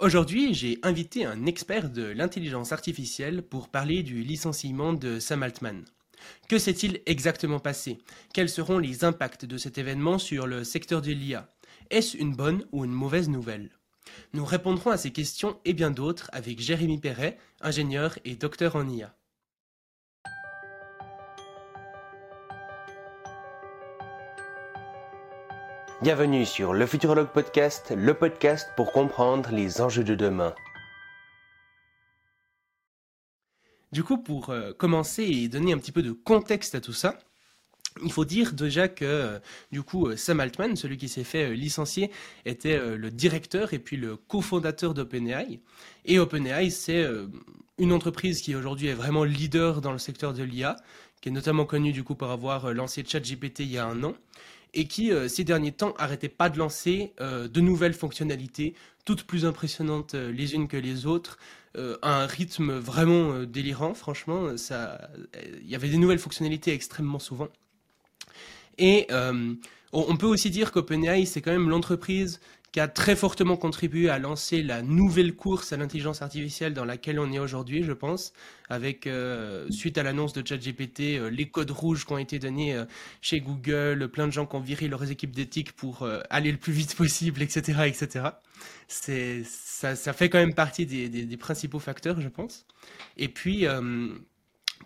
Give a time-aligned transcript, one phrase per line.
[0.00, 5.84] Aujourd'hui, j'ai invité un expert de l'intelligence artificielle pour parler du licenciement de Sam Altman.
[6.48, 7.98] Que s'est-il exactement passé?
[8.32, 11.46] Quels seront les impacts de cet événement sur le secteur de l'IA
[11.90, 13.68] Est-ce une bonne ou une mauvaise nouvelle?
[14.32, 18.88] Nous répondrons à ces questions et bien d'autres avec Jérémy Perret, ingénieur et docteur en
[18.88, 19.14] IA.
[26.02, 30.54] Bienvenue sur le Futurologue Podcast, le podcast pour comprendre les enjeux de demain.
[33.92, 37.18] Du coup, pour euh, commencer et donner un petit peu de contexte à tout ça,
[38.02, 39.38] il faut dire déjà que euh,
[39.72, 42.10] du coup euh, Sam Altman, celui qui s'est fait licencier,
[42.46, 45.60] était le directeur et puis le cofondateur d'OpenAI.
[46.06, 47.06] Et OpenAI, c'est
[47.76, 50.76] une entreprise qui aujourd'hui est vraiment leader dans le secteur de l'IA,
[51.20, 54.14] qui est notamment connue du coup pour avoir lancé ChatGPT il y a un an
[54.74, 58.74] et qui, euh, ces derniers temps, arrêtait pas de lancer euh, de nouvelles fonctionnalités,
[59.04, 61.38] toutes plus impressionnantes euh, les unes que les autres,
[62.02, 64.48] à un rythme vraiment délirant, franchement.
[64.50, 67.46] Il y avait des nouvelles fonctionnalités extrêmement souvent.
[68.76, 69.06] Et
[69.92, 72.40] on peut aussi dire qu'OpenAI, c'est quand même l'entreprise
[72.72, 77.18] qui a très fortement contribué à lancer la nouvelle course à l'intelligence artificielle dans laquelle
[77.18, 78.32] on est aujourd'hui, je pense,
[78.68, 82.74] avec euh, suite à l'annonce de ChatGPT, euh, les codes rouges qui ont été donnés
[82.74, 82.84] euh,
[83.20, 86.72] chez Google, plein de gens qui ont viré leurs équipes d'éthique pour aller le plus
[86.72, 88.24] vite possible, etc., etc.
[88.86, 92.66] Ça, ça fait quand même partie des, des principaux facteurs, je pense.
[93.16, 93.66] Et puis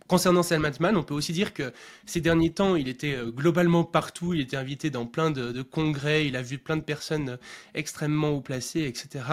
[0.06, 1.72] Concernant Sam Altman, on peut aussi dire que
[2.04, 6.26] ces derniers temps, il était euh, globalement partout, il était invité dans plein de, congrès,
[6.26, 7.36] il a vu plein de personnes euh,
[7.74, 9.24] extrêmement haut placées, etc.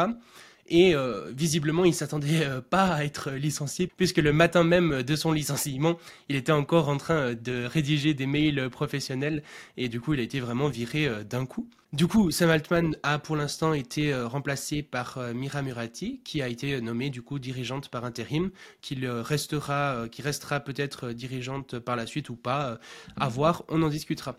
[0.71, 5.31] Et euh, visiblement, il s'attendait pas à être licencié, puisque le matin même de son
[5.31, 5.97] licenciement,
[6.29, 9.43] il était encore en train de rédiger des mails professionnels,
[9.77, 11.67] et du coup, il a été vraiment viré d'un coup.
[11.93, 16.41] Du coup, Sam Altman a pour l'instant été euh, remplacé par euh, Mira Murati, qui
[16.41, 21.79] a été nommée du coup dirigeante par intérim, qui restera, euh, qui restera peut-être dirigeante
[21.79, 22.79] par la suite ou pas,
[23.17, 24.37] à voir, on en discutera.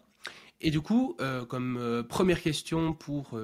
[0.62, 1.16] Et du coup,
[1.49, 3.37] comme première question pour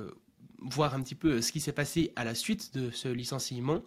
[0.61, 3.83] voir un petit peu euh, ce qui s'est passé à la suite de ce licenciement.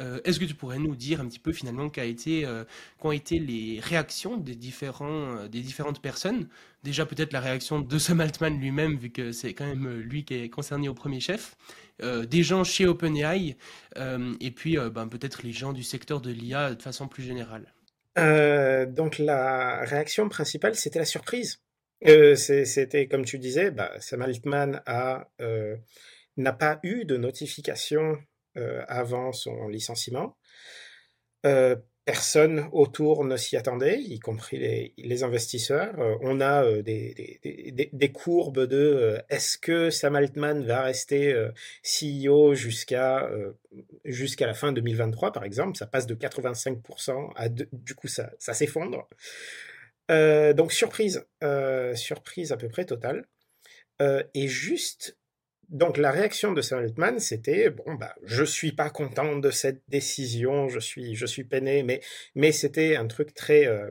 [0.00, 2.64] Euh, est-ce que tu pourrais nous dire un petit peu finalement été, euh,
[2.98, 6.48] qu'ont été les réactions des, différents, des différentes personnes?
[6.82, 10.34] Déjà peut-être la réaction de Sam Altman lui-même, vu que c'est quand même lui qui
[10.34, 11.56] est concerné au premier chef,
[12.00, 13.56] des gens chez OpenAI,
[14.40, 17.72] et puis ben, peut-être les gens du secteur de l'IA de façon plus générale.
[18.92, 21.60] donc la réaction principale, c'était la surprise.
[22.04, 25.28] c'était comme tu disais, bah, Sam Altman a
[26.36, 28.18] n'a pas eu de notification
[28.56, 30.36] euh, avant son licenciement.
[31.44, 31.76] Euh,
[32.06, 35.98] personne autour ne s'y attendait, y compris les, investisseurs.
[36.00, 41.34] Euh, on a des, courbes de est-ce que Sam Altman va rester
[41.82, 43.28] CEO jusqu'à
[44.04, 45.76] jusqu'à la fin 2023, par exemple?
[45.76, 49.06] Ça passe de 85% à du coup ça, ça s'effondre.
[50.08, 51.26] donc surprise,
[51.94, 53.26] surprise à peu près totale.
[54.00, 55.18] et juste
[55.68, 59.82] donc la réaction de Sam Altman, c'était bon bah je suis pas content de cette
[59.88, 62.00] décision, je suis je suis peiné, mais
[62.34, 63.90] mais c'était un truc très euh,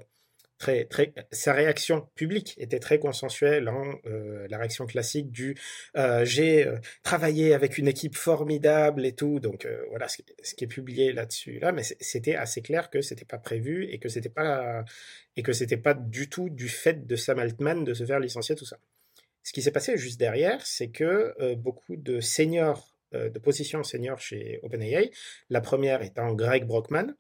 [0.58, 5.58] très très sa réaction publique était très consensuelle en euh, la réaction classique du
[5.98, 6.66] euh, j'ai
[7.04, 10.18] travaillé avec une équipe formidable et tout donc voilà ce,
[10.56, 14.08] qui est publié là-dessus là mais c'était assez clair que c'était pas prévu et que
[14.08, 14.86] c'était pas
[15.36, 18.56] et que c'était pas du tout du fait de Sam Altman de se faire licencier
[18.56, 18.78] tout ça.
[19.46, 23.84] Ce qui s'est passé juste derrière, c'est que euh, beaucoup de seniors, euh, de positions
[23.84, 25.12] seniors chez OpenAI,
[25.52, 27.14] la première étant Greg Brockman,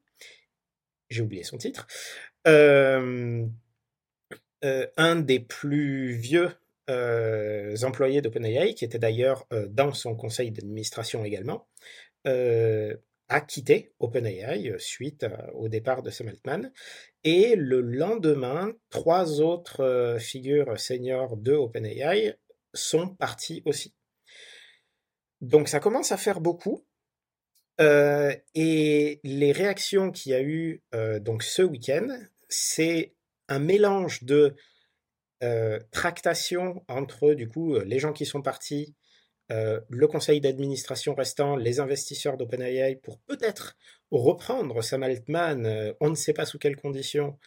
[1.11, 1.85] j'ai oublié son titre,
[2.47, 3.45] euh,
[4.63, 6.49] un des plus vieux
[7.83, 11.67] employés d'OpenAI, qui était d'ailleurs dans son conseil d'administration également,
[13.29, 16.71] a quitté OpenAI euh, suite euh, au départ de Sam Altman.
[17.23, 22.35] Et le lendemain, trois autres euh, figures seniors de OpenAI
[22.73, 23.95] sont partis aussi.
[25.41, 26.85] Donc ça commence à faire beaucoup.
[27.79, 30.81] et les réactions qu'il y a eu
[31.19, 32.07] donc ce week-end,
[32.47, 33.15] c'est
[33.49, 34.55] un mélange de
[35.91, 38.95] tractation entre du coup les gens qui sont partis
[39.51, 43.77] euh, le conseil d'administration restant, les investisseurs d'OpenAI pour peut-être
[44.11, 47.37] reprendre Sam Altman, euh, on ne sait pas sous quelles conditions,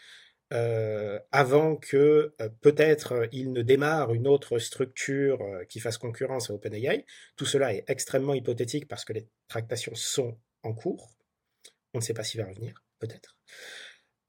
[0.52, 7.04] euh, avant que peut-être il ne démarre une autre structure qui fasse concurrence à OpenAI.
[7.36, 11.10] Tout cela est extrêmement hypothétique parce que les tractations sont en cours.
[11.94, 13.36] On ne sait pas s'il va revenir, peut-être.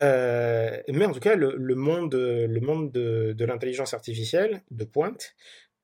[0.02, 5.36] mais en tout cas, le, monde, le monde de, de l'intelligence artificielle de pointe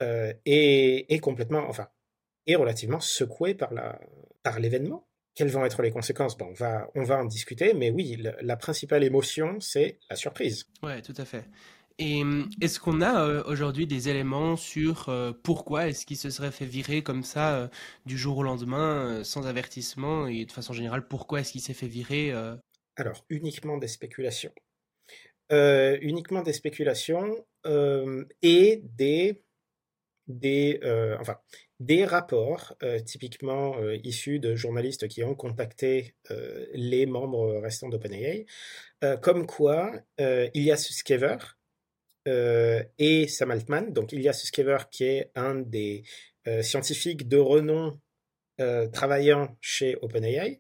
[0.01, 1.87] euh, est, complètement, enfin,
[2.47, 3.99] est relativement secoué par la
[4.43, 5.07] par l'événement.
[5.33, 6.37] Quelles vont être les conséquences?
[6.37, 10.67] Bon, on, va, on va en discuter, mais oui, la principale émotion, c'est la surprise.
[10.81, 11.43] Ouais, tout à fait.
[11.97, 16.29] Et hum, est-ce qu'on a euh, aujourd'hui des éléments sur euh, pourquoi est-ce qu'il se
[16.29, 17.67] serait fait virer comme ça euh,
[18.05, 20.27] du jour au lendemain sans avertissement?
[20.27, 22.33] Et de façon générale pourquoi est-ce qu'il s'est fait virer
[22.97, 24.51] Alors uniquement des spéculations,
[25.49, 27.45] uniquement des spéculations
[28.41, 29.44] et des
[30.27, 30.79] des
[31.19, 31.37] enfin
[31.79, 32.75] des rapports
[33.05, 36.15] typiquement issus de journalistes qui ont contacté
[36.73, 38.45] les membres restants d'OpenAI,
[39.21, 41.37] comme quoi Ilias Skever
[42.27, 43.93] euh, et Sam Altman.
[43.93, 46.03] Donc il y a Suskever qui est un des
[46.47, 47.99] euh, scientifiques de renom
[48.59, 50.59] euh, travaillant chez OpenAI.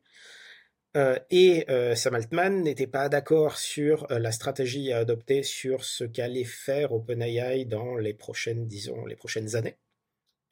[1.29, 1.65] Et
[1.95, 7.65] Sam Altman n'était pas d'accord sur la stratégie à adopter sur ce qu'allait faire OpenAI
[7.65, 9.77] dans les prochaines, disons, les prochaines années,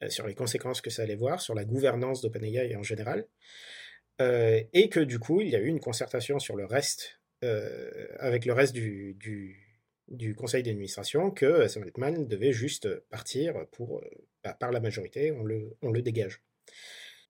[0.08, 3.26] sur les conséquences que ça allait voir, sur la gouvernance d'OpenAI en général.
[4.20, 7.20] et que du coup, il y a eu une concertation sur le reste,
[8.20, 9.16] avec le reste du,
[10.08, 14.10] du conseil d'administration que euh, Sam Altman devait juste partir pour, euh,
[14.42, 16.42] bah, par la majorité, on le, on le dégage.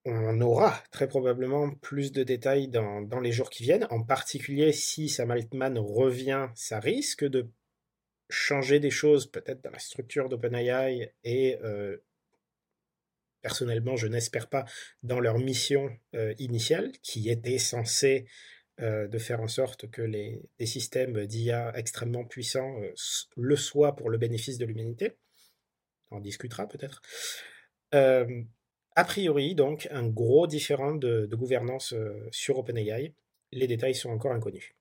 [0.05, 5.09] On aura très probablement plus de détails dans, les jours qui viennent, en particulier si
[5.09, 7.49] Sam Altman revient, ça risque de
[8.29, 11.97] changer des choses peut-être dans la structure d'OpenAI et euh,
[13.41, 14.65] personnellement je n'espère pas
[15.03, 15.89] dans leur mission
[16.37, 18.25] initiale qui était censée
[18.81, 22.93] euh, de faire en sorte que les, systèmes d'IA extrêmement puissants euh,
[23.37, 25.13] le soient pour le bénéfice de l'humanité.
[26.11, 27.01] On discutera peut-être.
[28.97, 31.93] Euh, a priori, donc, un gros différent de, gouvernance
[32.31, 33.13] sur OpenAI.
[33.51, 34.75] Les détails sont encore inconnus.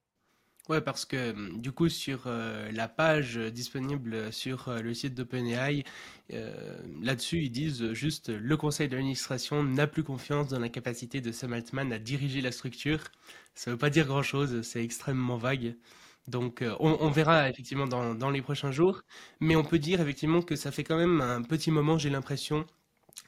[0.71, 5.15] Ouais, parce que hum, du coup, sur euh, la page disponible sur euh, le site
[5.15, 5.85] d'OpenAI,
[6.33, 11.33] euh, là-dessus, ils disent juste le conseil d'administration n'a plus confiance dans la capacité de
[11.33, 13.01] Sam Altman à diriger la structure.
[13.55, 15.77] Ça ne veut pas dire grand-chose, c'est extrêmement vague.
[16.29, 19.03] Donc, on, verra effectivement dans les prochains jours.
[19.41, 22.65] Mais on peut dire effectivement que ça fait quand même un petit moment, j'ai l'impression,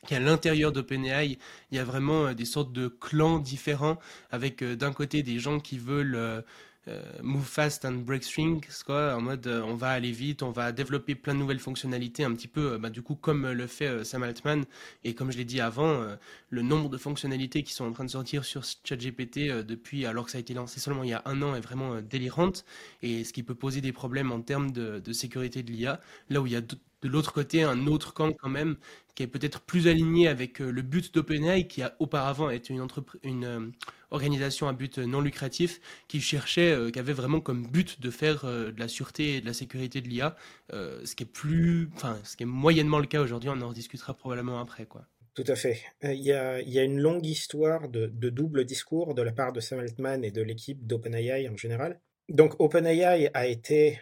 [0.07, 1.39] qu'à l'intérieur d'OpenAI,
[1.71, 3.99] il y a vraiment des sortes de clans différents,
[4.31, 6.45] avec d'un côté des gens qui veulent
[6.89, 10.53] euh, move fast and break strings, quoi, en mode euh, on va aller vite, on
[10.53, 13.67] va développer plein de nouvelles fonctionnalités, un petit peu, euh, bah, du coup, comme le
[13.67, 14.65] fait Sam Altman,
[15.03, 16.07] et comme je l'ai dit avant,
[16.51, 20.31] le nombre de fonctionnalités qui sont en train de sortir sur ChatGPT depuis, alors que
[20.31, 22.65] ça a été lancé seulement il y a un an, est vraiment délirante,
[23.03, 26.01] et ce qui peut poser des problèmes en termes de, de sécurité de l'IA,
[26.31, 26.61] là où il y a
[27.07, 28.77] de l'autre côté un autre camp quand même
[29.15, 32.87] qui est peut-être plus aligné avec le but d'OpenAI qui a auparavant été une,
[33.23, 33.73] une
[34.11, 38.45] organisation à but non lucratif qui cherchait, euh, qui avait vraiment comme but de faire
[38.45, 40.37] euh, de la sûreté et de la sécurité de l'IA,
[40.73, 43.51] euh, ce qui est plus, enfin, ce qui est moyennement le cas aujourd'hui.
[43.51, 45.07] On en discutera probablement après, quoi.
[45.35, 45.83] Tout à fait.
[46.03, 49.33] Il y, a, il y a une longue histoire de, de, double discours de la
[49.33, 52.01] part de Sam Altman et de l'équipe d'OpenAI en général.
[52.31, 54.01] Donc OpenAI a été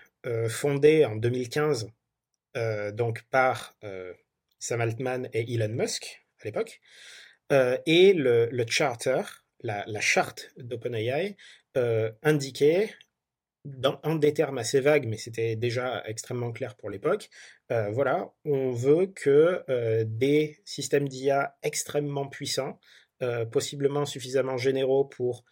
[0.49, 1.89] fondé en 2015
[2.55, 3.77] donc par
[4.59, 6.81] Sam Altman et Elon Musk à l'époque.
[7.51, 9.23] et le, charter,
[9.65, 11.37] la, charte d'OpenAI
[11.77, 12.95] euh, indiquait,
[13.83, 17.31] en des termes assez vagues, mais c'était déjà extrêmement clair pour l'époque,
[17.73, 22.79] euh, voilà, on veut que euh, des systèmes d'IA extrêmement puissants,
[23.51, 25.47] possiblement suffisamment généraux pour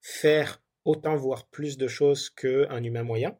[0.00, 3.38] faire autant, voire plus de choses qu'un humain moyen,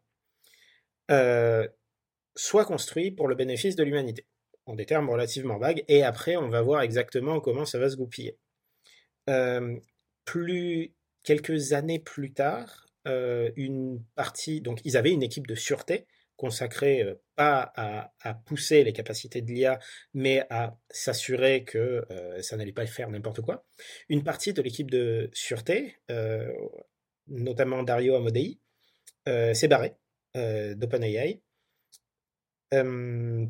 [2.36, 4.26] soient construits pour le bénéfice de l'humanité,
[4.66, 7.96] en des termes relativement vagues, et après on va voir exactement comment ça va se
[7.96, 8.38] goupiller
[10.24, 16.06] plus quelques années plus tard, euh, une partie, donc ils avaient une équipe de sûreté
[16.36, 19.78] consacrée euh, pas à, pousser les capacités de l'IA,
[20.14, 23.64] mais à s'assurer que euh, ça n'allait pas faire n'importe quoi.
[24.08, 25.96] Une partie de l'équipe de sûreté,
[27.28, 28.58] notamment Dario Amodei,
[29.26, 29.94] s'est barré
[30.34, 31.40] d'OpenAI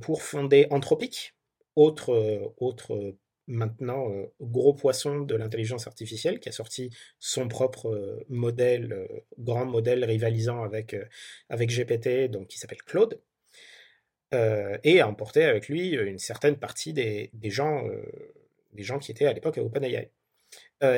[0.00, 1.34] pour fonder Anthropic,
[1.76, 3.14] autre, autre
[3.46, 9.06] maintenant euh, gros poisson de l'intelligence artificielle qui a sorti son propre euh, modèle, euh,
[9.38, 10.96] grand modèle rivalisant avec,
[11.48, 13.20] avec GPT, donc qui s'appelle Claude,
[14.82, 17.86] et a emporté avec lui une certaine partie des, des gens,
[18.72, 20.10] des gens qui étaient à l'époque à OpenAI.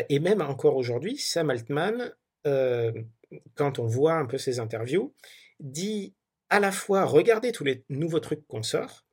[0.08, 2.14] et même encore aujourd'hui, Sam Altman,
[2.44, 5.12] quand on voit un peu ses interviews,
[5.58, 6.14] dit
[6.50, 9.04] à la fois regardez tous les nouveaux trucs qu'on sort,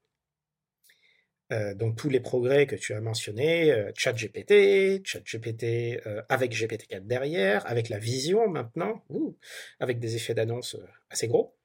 [1.51, 7.05] euh, donc tous les progrès que tu as mentionnés, euh, ChatGPT, ChatGPT euh, avec GPT-4
[7.05, 9.03] derrière, avec la vision maintenant,
[9.79, 10.77] avec des effets d'annonce
[11.09, 11.55] assez gros,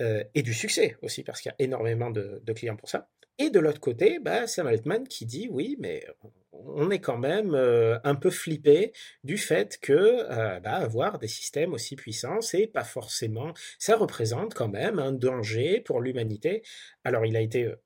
[0.00, 3.08] et du succès aussi, parce qu'il y a énormément de, clients pour ça.
[3.38, 6.04] Et de l'autre côté, bah, Sam Altman qui dit oui, mais
[6.52, 8.92] on est quand même euh, un peu flippé
[9.24, 14.54] du fait que euh, bah, avoir des systèmes aussi puissants, c'est pas forcément, ça représente
[14.54, 16.62] quand même un danger pour l'humanité.
[17.02, 17.76] Alors il a été euh,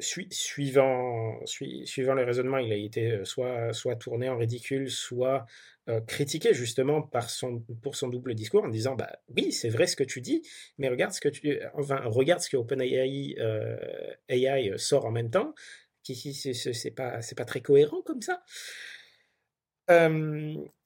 [0.00, 5.46] suivant, suivant les raisonnements, il a été soit, soit tourné en ridicule, soit
[6.06, 9.96] critiqué justement par son, pour son double discours en disant bah oui c'est vrai ce
[9.96, 10.42] que tu dis
[10.78, 13.36] mais regarde ce que tu enfin regarde ce que OpenAI
[14.28, 15.54] AI sort en même temps
[16.02, 18.42] qui c'est pas c'est pas très cohérent comme ça.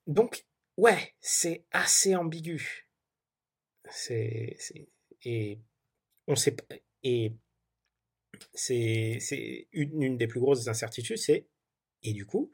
[0.07, 0.45] Donc
[0.77, 2.89] ouais c'est assez ambigu.
[3.91, 4.57] C'est
[5.23, 5.59] et
[6.27, 6.55] on sait
[7.03, 7.33] et
[8.53, 11.47] c'est une, une des plus grosses incertitudes c'est
[12.03, 12.51] et du coup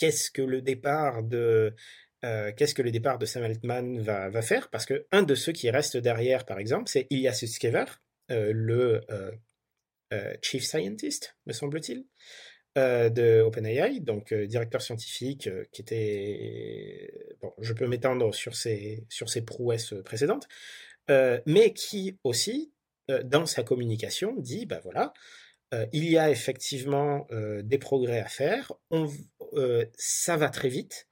[0.00, 1.76] qu'est-ce que le départ de
[2.24, 4.68] euh, qu'est-ce que le départ de Sam Altman va, faire?
[4.70, 7.84] Parce que un de ceux qui restent derrière, par exemple, c'est Ilya Sutskever,
[8.30, 9.00] euh, le
[10.12, 12.04] euh, chief scientist, me semble-t-il,
[12.76, 19.42] de OpenAI, donc directeur scientifique, qui était bon, je peux m'étendre sur ses sur ses
[19.42, 20.48] prouesses précédentes,
[21.08, 22.72] mais qui aussi
[23.24, 25.12] dans sa communication dit bah voilà
[25.72, 28.72] euh, il y a effectivement euh, des progrès à faire.
[29.54, 31.06] Euh, ça va très vite.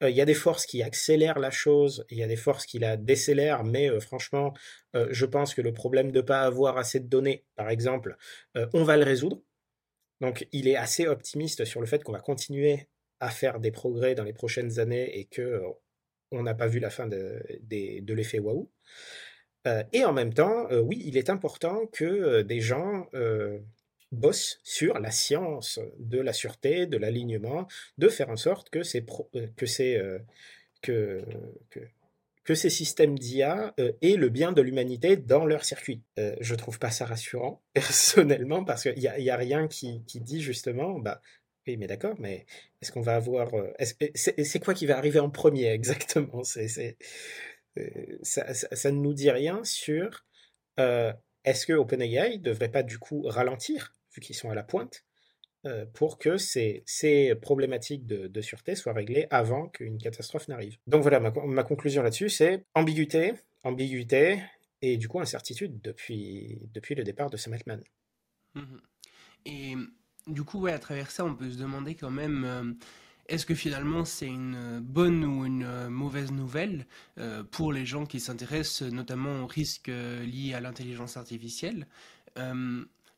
[0.00, 2.80] Il y a des forces qui accélèrent la chose, il y a des forces qui
[2.80, 4.52] la décélèrent, mais franchement,
[4.94, 8.16] je pense que le problème de ne pas avoir assez de données, par exemple,
[8.72, 9.40] on va le résoudre.
[10.20, 12.88] Donc il est assez optimiste sur le fait qu'on va continuer
[13.20, 15.62] à faire des progrès dans les prochaines années et que
[16.32, 18.68] on n'a pas vu la fin de, de l'effet waouh.
[19.92, 23.06] et en même temps, oui, il est important que des gens
[24.12, 27.66] bosse sur la science de la sûreté, de l'alignement,
[27.98, 29.04] de faire en sorte que ces,
[29.34, 30.18] euh, que ces, euh,
[30.82, 31.24] que,
[32.54, 36.02] ces systèmes d'IA euh, aient le bien de l'humanité dans leur circuit.
[36.16, 40.42] je trouve pas ça rassurant, personnellement, parce qu'il n'y a, y a rien qui, dit
[40.42, 41.22] justement, bah,
[41.66, 42.44] oui, mais d'accord, mais
[42.80, 43.50] est-ce qu'on va avoir...
[43.80, 46.42] c'est quoi qui va arriver en premier exactement?
[46.44, 46.62] Ça,
[47.74, 50.26] ne nous dit rien sur...
[50.76, 55.04] est-ce que OpenAI devrait pas du coup ralentir vu qu'ils sont à la pointe,
[55.64, 60.76] euh, pour que ces, ces problématiques de, sûreté soient réglées avant qu'une catastrophe n'arrive.
[60.88, 64.40] Donc voilà, ma, conclusion là-dessus, c'est ambiguïté, ambiguïté,
[64.80, 67.80] et du coup incertitude depuis, depuis le départ de Sam Altman.
[68.56, 68.80] Mhm.
[69.46, 69.74] Et
[70.26, 72.72] du coup, ouais, à travers ça, on peut se demander quand même, euh,
[73.28, 76.86] est-ce que finalement c'est une bonne ou une euh, mauvaise nouvelle
[77.52, 79.92] pour les gens qui s'intéressent notamment aux risques
[80.24, 81.86] liés à l'intelligence artificielle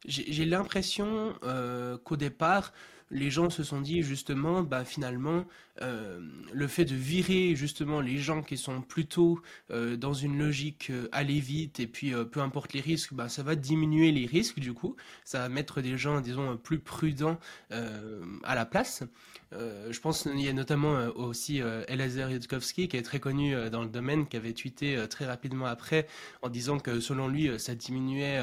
[0.07, 2.73] j'ai l'impression euh, qu'au départ,
[3.11, 5.45] les gens se sont dit justement, bah finalement,
[5.83, 6.21] euh,
[6.53, 11.39] le fait de virer justement les gens qui sont plutôt euh, dans une logique aller
[11.39, 14.97] vite et puis peu importe les risques, bah ça va diminuer les risques du coup,
[15.25, 17.39] ça va mettre des gens, disons, plus prudents
[17.71, 19.05] à la place.
[19.53, 23.89] je pense qu'il y a notamment aussi Eliezer Yudkowsky qui est très connu dans le
[23.89, 26.07] domaine, qui avait tweeté très rapidement après
[26.43, 28.41] en disant que selon lui, ça diminuait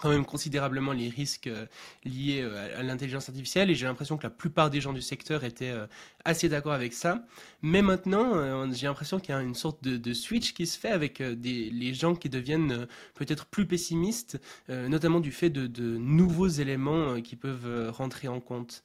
[0.00, 1.66] quand même considérablement les risques euh,
[2.04, 5.44] liés euh, à l'intelligence artificielle et j'ai l'impression que la plupart des gens du secteur
[5.44, 5.86] étaient euh,
[6.24, 7.24] assez d'accord avec ça.
[7.62, 11.22] Mais maintenant, j'ai l'impression qu'il y a une sorte de, switch qui se fait avec
[11.22, 17.20] des, les gens qui deviennent peut-être plus pessimistes, notamment du fait de, de nouveaux éléments
[17.22, 18.82] qui peuvent rentrer en compte.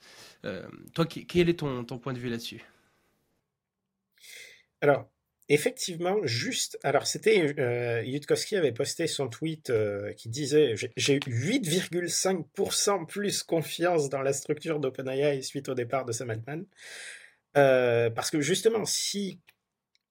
[0.93, 2.63] toi, quel est ton, ton point de vue là-dessus?
[4.81, 5.09] Alors,
[5.47, 6.79] Effectivement, juste.
[6.81, 7.53] Alors, c'était.
[7.59, 14.21] Euh, Yudkowsky avait posté son tweet euh, qui disait J'ai eu 8,5% plus confiance dans
[14.21, 16.65] la structure d'OpenAI suite au départ de Sam Altman.
[17.57, 19.39] Euh, parce que justement, si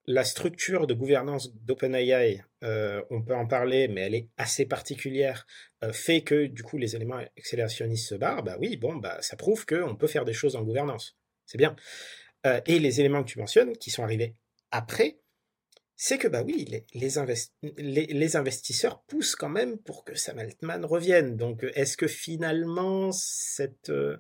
[0.07, 5.47] la structure de gouvernance d'OpenAI, euh, on peut en parler, mais elle est assez particulière,
[5.93, 9.67] fait que du coup les éléments accélérationnistes se barrent, bah oui, bon, bah ça prouve
[9.67, 11.17] qu'on peut faire des choses en gouvernance.
[11.47, 11.75] C'est bien.
[12.67, 14.35] et les éléments que tu mentionnes, qui sont arrivés
[14.71, 15.19] après,
[15.97, 16.83] c'est que bah oui,
[17.63, 21.37] les, investisseurs poussent quand même pour que Sam Altman revienne.
[21.37, 24.17] Donc est-ce que finalement cette, euh,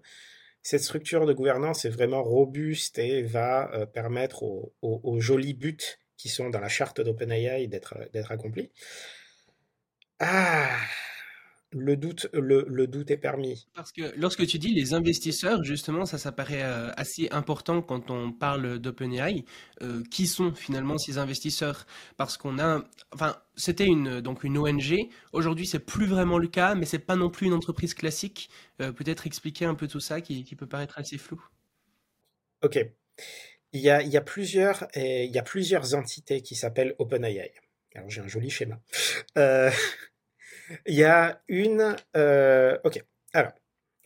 [0.62, 6.49] structure de gouvernance est vraiment robuste et va euh, permettre aux, jolis buts qui sont
[6.49, 8.71] dans la charte d'OpenAI d'être accomplis?
[10.21, 10.78] Ah
[11.75, 13.66] le doute, le, doute est permis.
[13.75, 18.11] Parce que lorsque tu dis les investisseurs, justement, ça, ça paraît euh, assez important quand
[18.11, 19.45] on parle d'OpenAI.
[19.83, 21.87] Euh, qui sont finalement ces investisseurs?
[22.16, 25.09] Parce qu'on a, enfin, c'était une donc une ONG.
[25.33, 28.49] Aujourd'hui, c'est plus vraiment le cas, mais c'est pas non plus une entreprise classique.
[28.81, 31.43] Euh, peut-être expliquer un peu tout ça qui, peut paraître assez flou.
[32.62, 32.78] Ok.
[33.73, 37.52] Il y a, il y a plusieurs, il y a plusieurs entités qui s'appellent OpenAI.
[37.97, 38.81] Alors j'ai un joli schéma.
[40.87, 41.97] Il y a une.
[42.16, 43.02] Euh, ok.
[43.33, 43.52] Alors,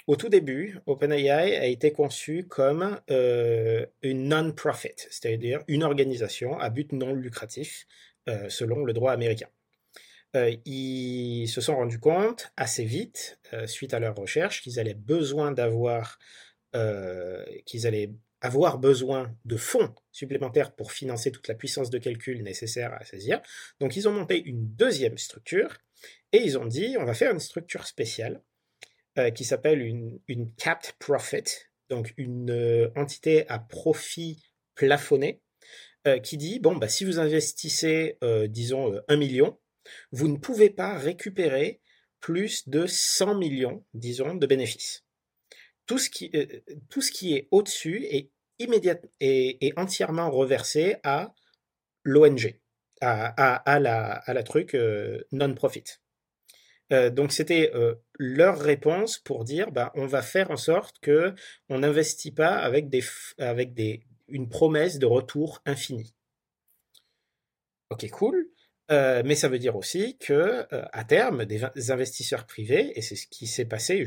[0.07, 6.71] au tout début, OpenAI a été conçu comme euh, une non-profit, c'est-à-dire une organisation à
[6.71, 7.87] but non lucratif,
[8.29, 9.49] euh, selon le droit américain.
[10.67, 16.19] Ils se sont rendus compte assez vite, suite à leur recherche, qu'ils allaient besoin d'avoir,
[17.65, 18.11] qu'ils allaient
[18.41, 23.41] avoir besoin de fonds supplémentaires pour financer toute la puissance de calcul nécessaire à saisir.
[23.81, 25.79] Donc ils ont monté une deuxième structure
[26.33, 28.43] et ils ont dit on va faire une structure spéciale
[29.19, 30.21] euh, qui s'appelle une,
[30.57, 31.45] capped profit,
[31.91, 34.43] donc une euh, entité à profit
[34.75, 35.41] plafonné,
[36.07, 38.19] euh, qui dit bon bah si vous investissez
[38.49, 39.59] disons un million,
[40.13, 41.81] vous ne pouvez pas récupérer
[42.21, 45.05] plus de 100 millions, disons, de bénéfices
[45.89, 51.35] tout ce qui, est au-dessus est immédiat et, entièrement reversé à
[52.05, 52.61] l'ONG,
[53.01, 54.77] à, la, truc
[55.33, 55.85] non-profit.
[56.93, 57.73] Euh, donc c'était
[58.19, 61.35] leur réponse pour dire bah, on va faire en sorte que
[61.69, 63.03] on n'investit pas avec, des,
[63.39, 66.15] avec des, une promesse de retour infini.
[67.91, 68.51] Ok, cool.
[68.91, 73.17] Euh, mais ça veut dire aussi que euh, à terme, des, investisseurs privés, et c'est
[73.17, 74.07] ce qui s'est passé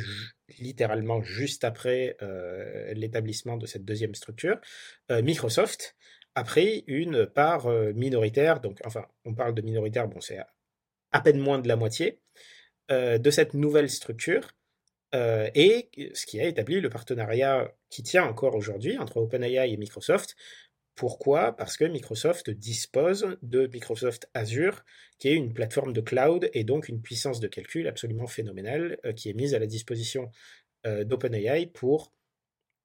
[0.57, 4.59] littéralement juste après euh, l'établissement de cette deuxième structure,
[5.09, 5.95] Microsoft
[6.33, 10.39] a pris une part minoritaire, donc enfin, on parle de minoritaire, bon, c'est
[11.11, 12.19] à peine moins de la moitié
[12.91, 14.53] de cette nouvelle structure.
[15.13, 20.35] et ce qui a établi le partenariat qui tient encore aujourd'hui entre OpenAI et Microsoft
[20.95, 21.55] pourquoi?
[21.55, 24.83] Parce que Microsoft dispose de Microsoft Azure,
[25.19, 29.13] qui est une plateforme de cloud et donc une puissance de calcul absolument phénoménale euh,
[29.13, 30.29] qui est mise à la disposition
[30.85, 32.13] euh, d'OpenAI pour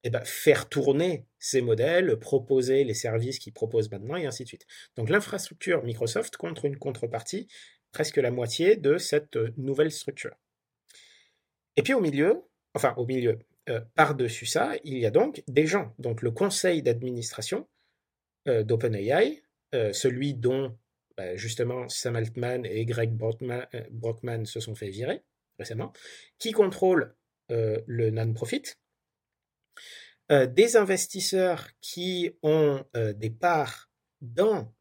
[0.03, 4.47] eh ben, faire tourner ces modèles, proposer les services qu'ils proposent maintenant et ainsi de
[4.47, 4.65] suite.
[4.95, 7.47] Donc l'infrastructure Microsoft contre une contrepartie,
[7.91, 10.35] presque la moitié de cette euh, nouvelle structure.
[11.75, 13.39] Et puis au milieu, enfin au milieu,
[13.95, 17.67] par-dessus ça, il y a donc des gens, donc le conseil d'administration,
[18.47, 19.43] euh, d'OpenAI,
[19.75, 20.77] euh, celui dont
[21.17, 25.23] bah, justement Sam Altman et Greg Brockman, euh, se sont fait virer
[25.59, 25.91] récemment,
[26.37, 27.15] qui contrôle
[27.49, 28.75] le non-profit,
[30.29, 33.89] des investisseurs qui ont des parts
[34.21, 34.71] dans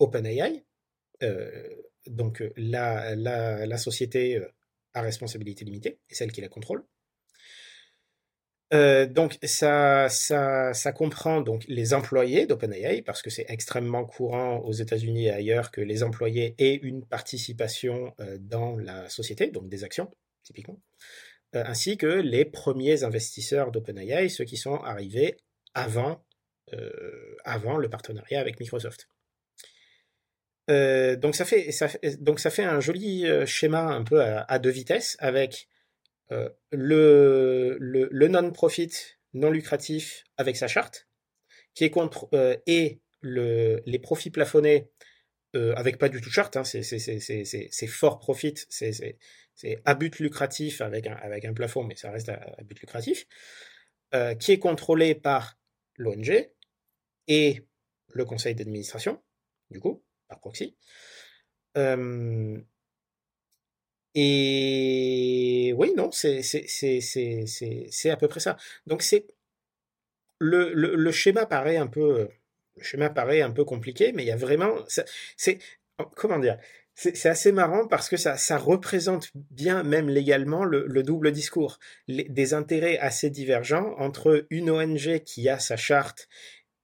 [0.00, 0.64] OpenAI,
[2.08, 4.40] donc la, la, société
[4.94, 6.84] à responsabilité limitée, et celle qui la contrôle,
[8.74, 14.72] euh, donc ça, ça, comprend donc les employés d'OpenAI parce que c'est extrêmement courant aux
[14.72, 19.84] États-Unis et ailleurs que les employés aient une participation euh, dans la société, donc des
[19.84, 20.10] actions
[20.42, 20.80] typiquement,
[21.54, 25.36] euh, ainsi que les premiers investisseurs d'OpenAI, ceux qui sont arrivés
[25.74, 26.24] avant,
[27.44, 29.08] avant le partenariat avec Microsoft.
[30.68, 34.70] Donc, ça fait, ça, donc ça fait un joli schéma un peu à, à deux
[34.70, 35.68] vitesses avec
[36.32, 38.90] euh, le, le, non-profit
[39.34, 41.08] non lucratif avec sa charte,
[41.74, 44.90] qui est contre, euh, et le, les profits plafonnés
[45.54, 49.20] euh, avec pas du tout charte, hein, c'est fort profit, c'est
[49.84, 53.26] à but lucratif avec un, avec un plafond, mais ça reste à, but lucratif,
[54.40, 55.58] qui est contrôlé par
[55.96, 56.50] l'ONG
[57.28, 57.62] et
[58.12, 59.22] le conseil d'administration,
[59.70, 60.76] du coup, par proxy.
[64.14, 66.40] Et oui, non, c'est
[68.10, 68.56] à peu près ça.
[68.86, 69.26] Donc c'est
[70.38, 72.28] le, le, le, schéma paraît un peu
[72.80, 74.74] schéma paraît un peu compliqué, mais il y a vraiment
[75.36, 75.58] c'est
[76.16, 76.58] comment dire
[76.94, 81.78] c'est assez marrant parce que ça, ça représente bien, même légalement, le, le double discours.
[82.08, 86.26] des intérêts assez divergents entre une ONG qui a sa charte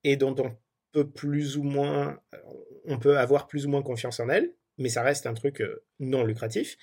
[0.04, 0.54] et dont on
[0.92, 2.20] peut plus ou moins,
[2.84, 5.84] on peut avoir plus ou moins confiance en elle, mais ça reste un truc euh,
[5.98, 6.76] non lucratif,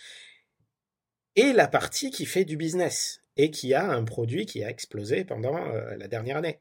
[1.36, 5.24] et la partie qui fait du business et qui a un produit qui a explosé
[5.24, 6.60] pendant euh, la dernière année.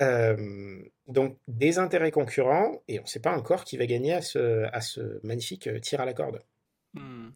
[0.00, 4.22] Euh, donc des intérêts concurrents et on ne sait pas encore qui va gagner à
[4.22, 6.42] ce, à ce magnifique tir à la corde.
[6.94, 7.28] Hmm.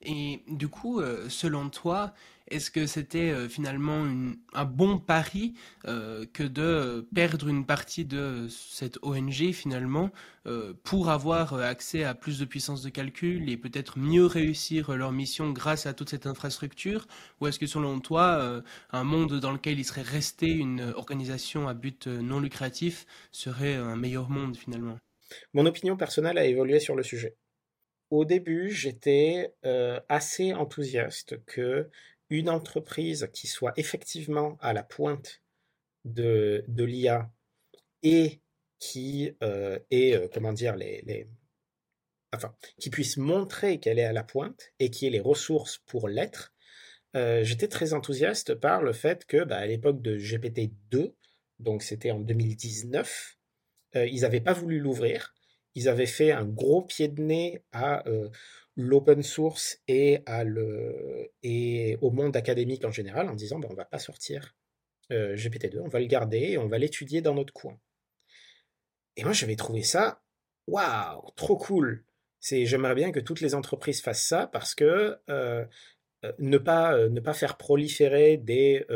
[0.00, 2.14] Et du coup, selon toi,
[2.50, 4.06] est-ce que c'était euh, finalement
[4.54, 5.54] un bon pari
[5.86, 10.10] euh, que de perdre une partie de cette ONG finalement
[10.46, 15.12] euh, pour avoir accès à plus de puissance de calcul et peut-être mieux réussir leur
[15.12, 17.06] mission grâce à toute cette infrastructure?
[17.40, 21.74] Ou est-ce que selon toi, un monde dans lequel il serait resté une organisation à
[21.74, 24.98] but non lucratif serait un meilleur monde finalement?
[25.52, 27.36] Mon opinion personnelle a évolué sur le sujet.
[28.10, 29.54] Au début, j'étais
[30.08, 31.90] assez enthousiaste que
[32.30, 35.42] une entreprise qui soit effectivement à la pointe
[36.04, 37.30] de, de l'IA
[38.02, 38.40] et
[38.78, 41.28] qui euh, est, euh, comment dire, les, les,
[42.34, 46.08] enfin, qui puisse montrer qu'elle est à la pointe et qui ait les ressources pour
[46.08, 46.54] l'être,
[47.14, 51.14] j'étais très enthousiaste par le fait que, bah, à l'époque de GPT-2,
[51.58, 53.36] donc c'était en 2019,
[53.94, 55.34] ils n'avaient pas voulu l'ouvrir.
[55.74, 58.04] Ils avaient fait un gros pied de nez à
[58.78, 63.74] l'open source et, à le, et au monde académique en général en disant bah, on
[63.74, 64.54] va pas sortir
[65.10, 67.76] GPT-2, on va le garder et on va l'étudier dans notre coin.
[69.16, 70.22] Et moi j'avais trouvé ça
[70.68, 72.04] waouh, trop cool.
[72.38, 75.18] C'est j'aimerais bien que toutes les entreprises fassent ça parce que
[76.38, 78.86] ne pas ne pas faire proliférer des,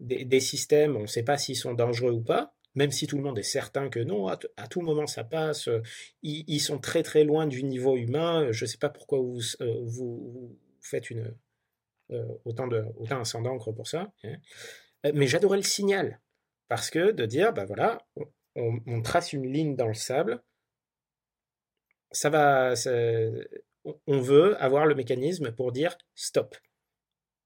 [0.00, 3.22] des systèmes, on ne sait pas s'ils sont dangereux ou pas, même si tout le
[3.22, 4.36] monde est certain que non, à,
[4.68, 5.82] tout moment ça passe, euh,
[6.22, 9.80] ils, sont très très loin du niveau humain, je ne sais pas pourquoi vous, euh,
[9.82, 11.10] vous, faites
[12.10, 14.36] euh, autant, de, autant d'encre pour ça, hein.
[15.14, 16.20] mais j'adorais le signal,
[16.68, 18.06] parce que de dire, bah voilà,
[18.54, 20.42] on, trace une ligne dans le sable,
[22.12, 22.74] ça va,
[24.06, 26.56] on veut avoir le mécanisme pour dire stop.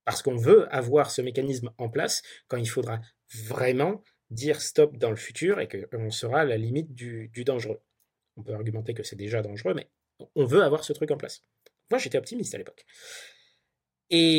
[0.05, 3.01] Parce qu'on veut avoir ce mécanisme en place quand il faudra
[3.33, 7.81] vraiment dire stop dans le futur et qu'on sera à la limite du, dangereux.
[8.37, 9.88] On peut argumenter que c'est déjà dangereux, mais
[10.35, 11.45] on veut avoir ce truc en place.
[11.90, 12.87] Moi, j'étais optimiste à l'époque.
[14.11, 14.37] Et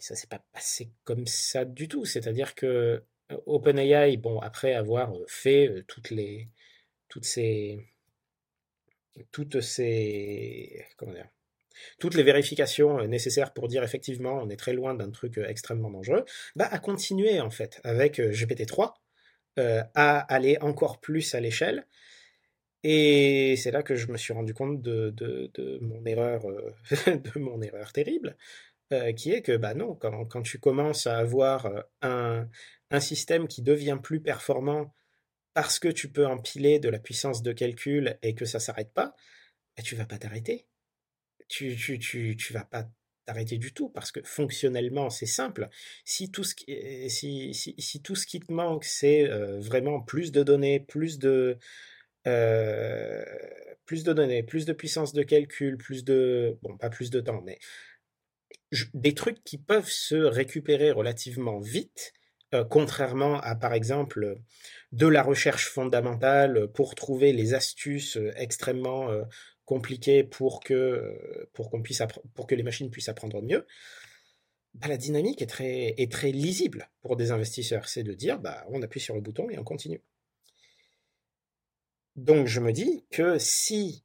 [0.00, 2.04] ça s'est pas passé comme ça du tout.
[2.04, 6.48] C'est-à-dire que euh, OpenAI, bon, après avoir euh, fait euh, toutes les,
[7.08, 7.86] toutes ces,
[9.30, 11.28] toutes ces, comment dire,
[11.98, 15.46] toutes les vérifications euh, nécessaires pour dire effectivement on est très loin d'un truc euh,
[15.48, 16.24] extrêmement dangereux,
[16.56, 18.94] bah, à continuer en fait avec euh, GPT-3
[19.94, 21.86] à aller encore plus à l'échelle.
[22.82, 25.12] Et c'est là que je me suis rendu compte de,
[25.82, 26.46] mon erreur,
[27.06, 28.38] de mon erreur terrible,
[29.16, 32.48] qui est que bah non, quand, tu commences à avoir un,
[33.00, 34.94] système qui devient plus performant
[35.52, 39.14] parce que tu peux empiler de la puissance de calcul et que ça s'arrête pas,
[39.76, 40.69] bah, tu vas pas t'arrêter
[41.50, 42.88] tu, tu, tu, tu vas pas
[43.26, 45.68] t'arrêter du tout parce que fonctionnellement c'est simple.
[46.04, 50.00] Si tout ce qui, si, si, si tout ce qui te manque c'est euh, vraiment
[50.00, 51.58] plus de données, plus de
[52.26, 53.24] euh,
[53.84, 57.42] plus de données, plus de puissance de calcul, plus de bon pas plus de temps,
[57.44, 57.58] mais
[58.94, 62.12] des trucs qui peuvent se récupérer relativement vite,
[62.54, 64.36] euh, contrairement à par exemple
[64.92, 69.08] de la recherche fondamentale pour trouver les astuces extrêmement
[69.70, 72.02] compliqué pour que, pour qu'on puisse
[72.34, 73.68] pour que les machines puissent apprendre mieux,
[74.74, 77.88] bah, la dynamique est très, est très lisible pour des investisseurs.
[77.88, 80.02] C'est de dire, bah, on appuie sur le bouton et on continue.
[82.16, 84.04] Donc je me dis que si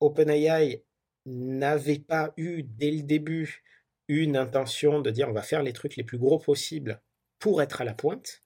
[0.00, 0.82] OpenAI
[1.26, 3.62] n'avait pas eu dès le début
[4.08, 7.02] une intention de dire on va faire les trucs les plus gros possibles
[7.38, 8.42] pour être à la pointe,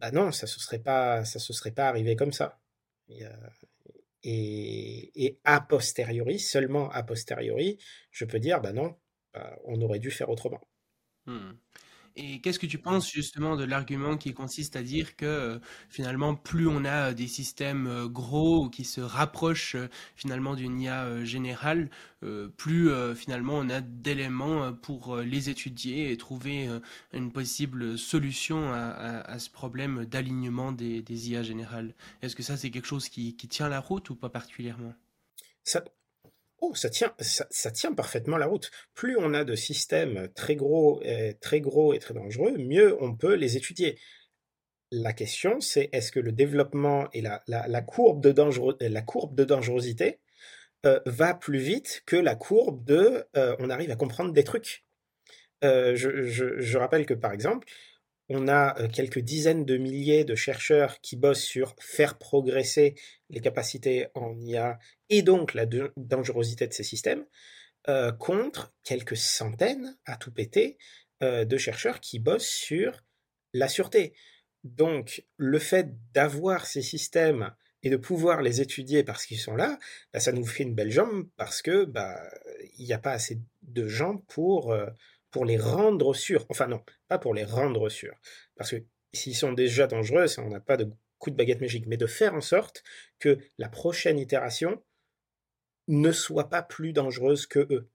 [0.00, 2.58] bah non, ça se serait pas, ça se serait pas arrivé comme ça.
[3.08, 3.18] Il
[4.22, 7.78] et, a posteriori, seulement a posteriori,
[8.10, 8.96] je peux dire, bah non,
[9.32, 10.60] bah, on aurait dû faire autrement.
[11.26, 11.52] Mmh.
[12.22, 16.34] Et qu'est-ce que tu penses justement de l'argument qui consiste à dire que euh, finalement
[16.34, 21.88] plus on a des systèmes euh, gros qui se rapprochent euh, finalement d'une IA générale,
[22.58, 26.68] plus finalement on a d'éléments pour les étudier et trouver
[27.14, 31.94] une possible solution à, ce problème d'alignement des, IA générales.
[32.20, 34.92] Est-ce que ça c'est quelque chose qui, qui, tient la route ou pas particulièrement?
[35.64, 35.82] Ça,
[36.60, 38.70] Oh, ça tient, ça, tient parfaitement la route.
[38.94, 43.14] Plus on a de systèmes très gros, et très gros et très dangereux, mieux on
[43.14, 43.98] peut les étudier.
[44.92, 48.34] La question, c'est est-ce que le développement et la, courbe, de
[48.86, 50.18] la courbe de dangerosité
[50.86, 54.84] euh, va plus vite que la courbe de euh, on arrive à comprendre des trucs.
[55.62, 57.68] Euh, je, rappelle que par exemple,
[58.32, 62.94] on a quelques dizaines de milliers de chercheurs qui bossent sur faire progresser
[63.28, 65.66] les capacités en IA et donc la
[65.96, 67.26] dangerosité de ces systèmes,
[67.88, 70.78] euh, contre quelques centaines, à tout péter,
[71.24, 73.02] euh, de chercheurs qui bossent sur
[73.52, 74.14] la sûreté.
[74.62, 79.76] Donc le fait d'avoir ces systèmes et de pouvoir les étudier parce qu'ils sont là,
[80.12, 82.20] bah, ça nous fait une belle jambe parce que bah
[82.78, 84.86] il n'y a pas assez de gens pour euh,
[85.30, 86.46] pour les rendre sûrs.
[86.48, 88.18] Enfin non, pas pour les rendre sûrs,
[88.56, 91.96] parce que s'ils sont déjà dangereux, on n'a pas de coup de baguette magique, mais
[91.96, 92.82] de faire en sorte
[93.18, 94.82] que la prochaine itération
[95.88, 97.90] ne soit pas plus dangereuse que eux.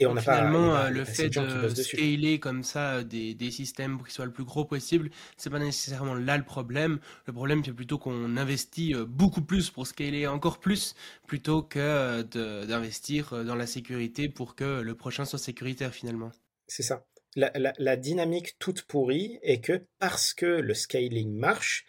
[0.00, 3.96] Et on a finalement pas, le fait de, scaler comme ça euh, des, des, systèmes
[3.96, 7.00] pour qu'ils soient le plus gros possible, c'est pas nécessairement là le problème.
[7.26, 10.94] Le problème c'est plutôt qu'on investit euh, beaucoup plus pour scaler encore plus
[11.26, 12.22] plutôt que euh,
[12.64, 16.30] d'investir dans la sécurité pour que le prochain soit sécuritaire finalement.
[16.66, 17.04] C'est ça.
[17.36, 21.84] La, la, la, dynamique toute pourrie est que parce que le scaling marche,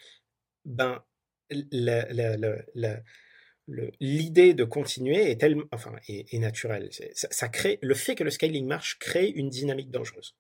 [0.66, 1.02] ben
[1.72, 2.06] la,
[4.00, 6.90] l'idée de continuer est tellement, enfin, est, naturelle.
[7.14, 10.36] Ça, ça, crée le fait que le scaling marche crée une dynamique dangereuse.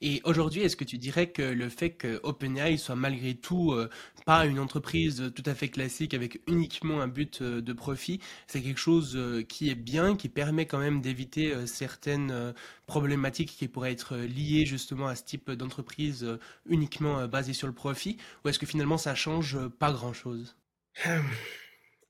[0.00, 3.88] Et aujourd'hui, est-ce que tu dirais que le fait que OpenAI soit malgré tout euh,
[4.26, 8.62] pas une entreprise tout à fait classique avec uniquement un but euh, de profit, c'est
[8.62, 12.54] quelque chose euh, qui est bien, qui permet quand même d'éviter certaines
[12.86, 18.18] problématiques qui pourraient être liées justement à ce type d'entreprise uniquement basée sur le profit,
[18.44, 20.56] ou est-ce que finalement ça change pas grand-chose?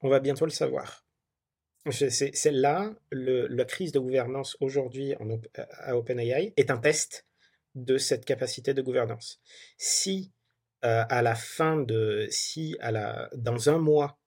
[0.00, 1.04] On va bientôt le savoir.
[1.90, 5.14] C'est là, la crise de gouvernance aujourd'hui
[5.78, 7.26] à OpenAI est un test
[7.74, 9.40] de cette capacité de gouvernance.
[9.76, 10.32] Si
[10.84, 14.18] euh, à la fin de, si à la, dans un mois,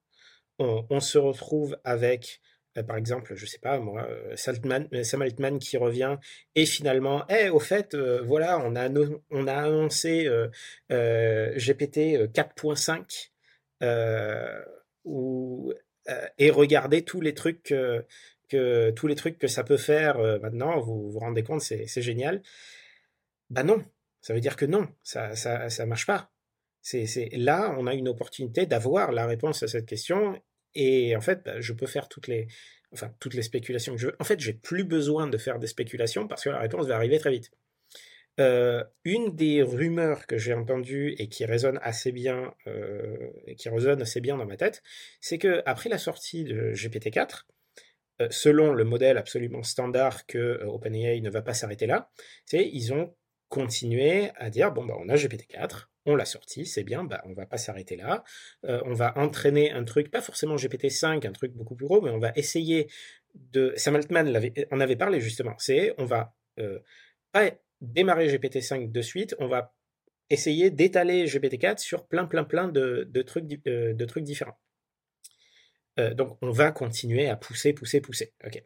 [0.58, 2.40] on, se retrouve avec,
[2.76, 6.18] euh, par exemple, je sais pas moi, euh, Sam Altman qui revient
[6.54, 8.88] et finalement, eh, au fait, voilà, on a,
[9.30, 10.28] on a annoncé
[10.90, 13.30] GPT 4.5
[15.04, 15.72] ou
[16.38, 17.74] et regardez tous les trucs
[18.48, 22.42] que tous les trucs que ça peut faire maintenant, vous vous rendez compte, c'est génial.
[23.50, 23.84] Bah non,
[24.20, 26.30] ça veut dire que non, ça ça, ça marche pas.
[26.82, 30.42] C'est, là, on a une opportunité d'avoir la réponse à cette question
[30.74, 32.48] et en fait, bah, je peux faire toutes les,
[32.92, 34.16] enfin, toutes les spéculations que je veux.
[34.18, 37.18] En fait, j'ai plus besoin de faire des spéculations parce que la réponse va arriver
[37.18, 37.52] très vite.
[38.42, 44.02] Euh, une des rumeurs que j'ai entendues et qui résonne assez bien, euh, qui résonne
[44.02, 44.82] assez bien dans ma tête,
[45.20, 47.46] c'est que après la sortie de GPT-4,
[48.20, 52.10] euh, selon le modèle absolument standard que OpenAI ne va pas s'arrêter là,
[52.44, 53.14] c'est ils ont
[53.48, 57.34] continuer à dire bon bah on a GPT-4, on l'a sorti, c'est bien, bah on
[57.34, 58.24] va pas s'arrêter là,
[58.64, 62.18] on va entraîner un truc, pas forcément GPT-5, un truc beaucoup plus gros, mais on
[62.18, 62.88] va essayer
[63.34, 63.72] de.
[63.76, 64.26] Sam Altman
[64.70, 66.78] en avait parlé justement, c'est on va euh,
[67.32, 67.50] pas
[67.82, 69.74] démarrer GPT-5 de suite, on va
[70.30, 74.58] essayer d'étaler GPT-4 sur plein plein plein de, trucs, euh, trucs différents.
[75.98, 78.32] donc on va continuer à pousser, pousser, pousser.
[78.44, 78.62] Ok.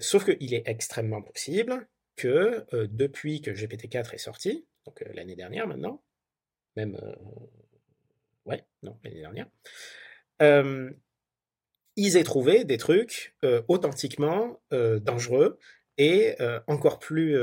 [0.00, 1.86] sauf qu'il est extrêmement possible
[2.20, 6.02] que euh, depuis que GPT-4 est sorti, donc euh, l'année dernière maintenant,
[6.76, 7.14] même, euh,
[8.44, 9.46] ouais, non, l'année dernière,
[11.96, 13.36] ils aient trouvé des trucs
[13.68, 15.58] authentiquement dangereux
[16.00, 16.36] et
[16.66, 17.36] encore plus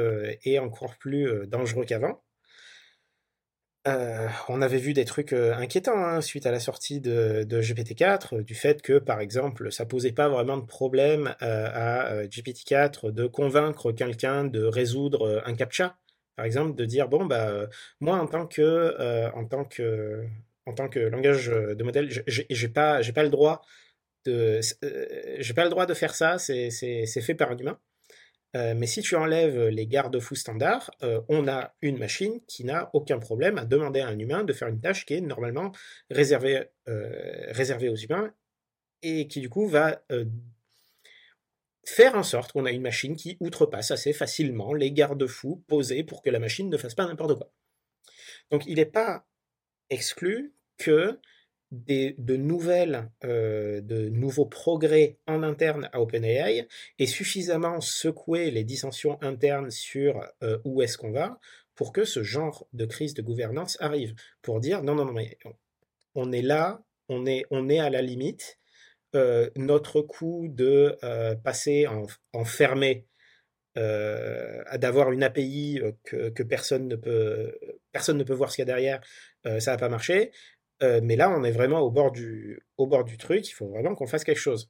[0.43, 2.22] et encore plus dangereux qu'avant.
[3.88, 8.43] Euh, on avait vu des trucs euh, inquiétants hein, suite à la sortie de, GPT-4,
[8.43, 13.28] du fait que, par exemple, ça posait pas vraiment de problème euh, à GPT-4 de
[13.28, 15.98] convaincre quelqu'un de résoudre un captcha,
[16.36, 17.67] par exemple, de dire bon bah
[18.00, 20.26] moi en tant que en tant que
[20.65, 23.62] en tant que langage de modèle, j'ai pas pas le droit
[24.26, 24.60] de
[25.39, 27.80] j'ai pas le droit de faire ça, c'est fait par un humain.
[28.55, 32.89] Euh, mais si tu enlèves les garde-fous standards, euh, on a une machine qui n'a
[32.93, 35.71] aucun problème à demander à un humain de faire une tâche qui est normalement
[36.10, 38.33] réservée, euh, réservée aux humains
[39.03, 40.01] et qui du coup va
[41.86, 46.21] faire en sorte qu'on a une machine qui outrepasse assez facilement les garde-fous posés pour
[46.21, 47.51] que la machine ne fasse pas n'importe quoi.
[48.49, 49.25] Donc il n'est pas
[49.89, 51.19] exclu que
[51.71, 59.21] de nouvelles, euh, de nouveaux progrès en interne à OpenAI et suffisamment secouer les dissensions
[59.21, 61.39] internes sur euh, où est-ce qu'on va
[61.75, 64.15] pour que ce genre de crise de gouvernance arrive.
[64.41, 65.38] Pour dire non, non, non, mais
[66.15, 68.58] on est là, on est, on est à la limite.
[69.15, 70.97] Euh, notre coup de
[71.43, 71.88] passer
[72.34, 73.06] en, fermé,
[73.75, 77.58] d'avoir une API que, que, personne ne peut
[77.91, 79.01] personne ne peut voir ce qu'il y a derrière,
[79.60, 80.32] ça n'a pas marché.
[80.83, 83.47] Euh, mais là, on est vraiment au bord du, au bord du truc.
[83.49, 84.69] Il faut vraiment qu'on fasse quelque chose.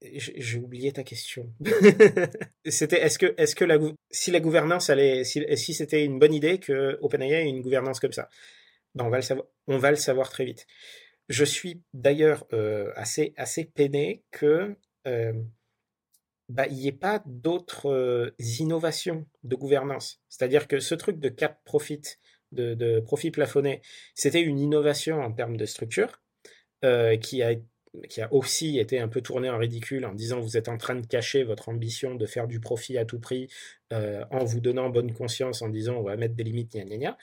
[0.00, 1.52] J'ai oublié ta question.
[2.66, 3.64] c'était est-ce que est-ce que
[4.12, 8.12] si la gouvernance allait si, c'était une bonne idée que OpenAI ait une gouvernance comme
[8.12, 8.28] ça,
[8.94, 10.68] ben on va le savoir on va le savoir très vite.
[11.28, 14.76] Je suis d'ailleurs euh, assez assez peiné que
[15.08, 15.32] euh,
[16.70, 20.20] n'y ait pas d'autres innovations de gouvernance.
[20.28, 22.02] C'est-à-dire que ce truc de cap profit
[22.52, 23.82] de, profit plafonné,
[24.14, 26.20] c'était une innovation en termes de structure
[26.84, 27.54] euh, qui, a,
[28.08, 30.94] qui a aussi été un peu tournée en ridicule en disant vous êtes en train
[30.94, 33.48] de cacher votre ambition de faire du profit à tout prix
[33.92, 36.96] euh, en vous donnant bonne conscience en disant on va mettre des limites, gna gna
[36.96, 37.18] gna.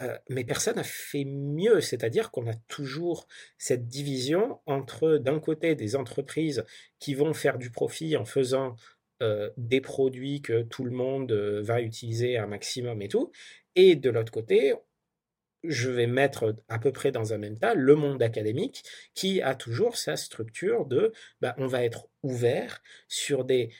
[0.00, 3.26] Euh, mais personne n'a fait mieux, c'est-à-dire qu'on a toujours
[3.58, 6.64] cette division entre d'un côté des entreprises
[7.00, 8.76] qui vont faire du profit en faisant
[9.56, 13.32] des produits que tout le monde va utiliser un maximum et tout,
[13.78, 14.74] et de l'autre côté,
[15.62, 18.82] je vais mettre à peu près dans un même tas le monde académique
[19.14, 23.70] qui a toujours sa structure de bah, on va être ouvert sur des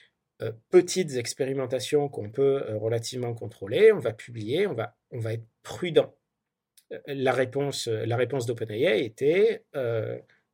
[0.40, 4.94] euh, petites expérimentations qu'on peut euh, relativement contrôler, on va publier, on va,
[5.32, 6.14] être prudent.
[6.92, 9.64] Euh, la réponse, la réponse d'OpenAI était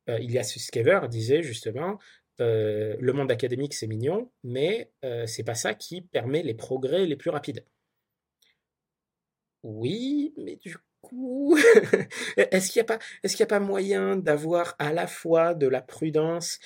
[0.08, 1.98] Ilias Suskever disait justement
[2.38, 4.90] le monde académique c'est mignon, mais
[5.26, 7.64] c'est pas ça qui permet les progrès les plus rapides.
[9.64, 11.56] Oui, mais du coup,
[12.36, 16.58] est-ce qu'il n'y a pas, moyen d'avoir à la fois de la prudence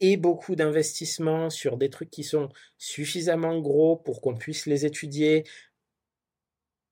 [0.00, 5.44] et beaucoup d'investissement sur des trucs qui sont suffisamment gros pour qu'on puisse les étudier,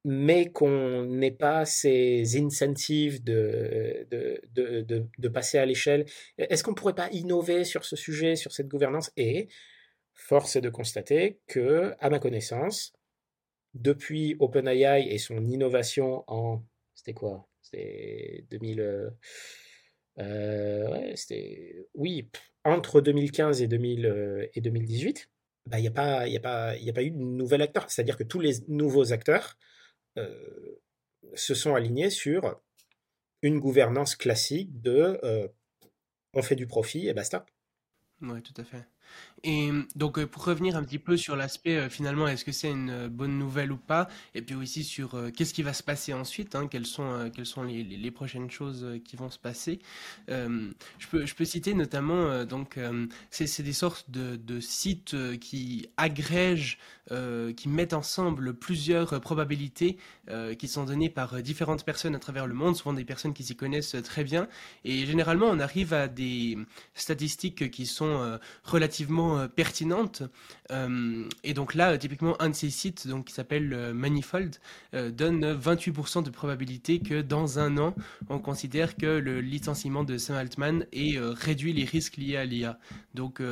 [0.05, 6.07] mais qu'on n'ait pas ces incentives de, de, passer à l'échelle?
[6.38, 9.11] Est-ce qu'on ne pourrait pas innover sur ce sujet, sur cette gouvernance?
[9.16, 9.49] Et
[10.14, 12.93] force est de constater que, à ma connaissance,
[13.75, 16.63] depuis OpenAI et son innovation en...
[16.95, 17.49] C'était quoi?
[17.61, 18.81] C'était 2000...
[18.81, 19.11] Euh,
[20.19, 21.87] euh, ouais, c'était...
[21.95, 22.29] Oui,
[22.65, 25.29] entre 2015 et, 2000, euh, et 2018,
[25.67, 27.91] bah, il n'y a, pas, a, a pas eu de nouvel acteur.
[27.91, 29.59] C'est-à-dire que tous les nouveaux acteurs
[31.35, 32.61] se sont alignés sur
[33.43, 35.19] une gouvernance classique de
[36.35, 37.45] on fait du profit et basta.
[38.21, 38.85] Oui, tout à fait.
[39.46, 42.70] Et donc, euh, pour revenir un petit peu sur l'aspect, euh, finalement, est-ce que c'est
[42.70, 44.09] une euh, bonne nouvelle ou pas?
[44.35, 47.62] Et puis aussi sur qu'est-ce qui va se passer ensuite, hein, quelles sont, quelles sont
[47.62, 49.80] les, les- prochaines choses qui vont se passer?
[50.28, 52.78] je peux, je peux citer notamment, donc,
[53.30, 56.78] c'est c'est des sortes de, de sites qui agrègent,
[57.57, 59.98] qui mettent ensemble plusieurs probabilités
[60.59, 63.57] qui sont données par différentes personnes à travers le monde, souvent des personnes qui s'y
[63.57, 64.48] connaissent très bien.
[64.85, 66.57] Et généralement, on arrive à des
[66.94, 70.23] statistiques qui sont relativement euh, pertinente.
[70.70, 74.57] Euh, et donc là, typiquement, un de ces sites, donc, qui s'appelle euh, Manifold,
[74.92, 77.94] donne 28% de probabilité que dans un an,
[78.29, 82.79] on considère que le licenciement de Sam Altman ait réduit les risques liés à l'IA.
[83.14, 83.42] Donc,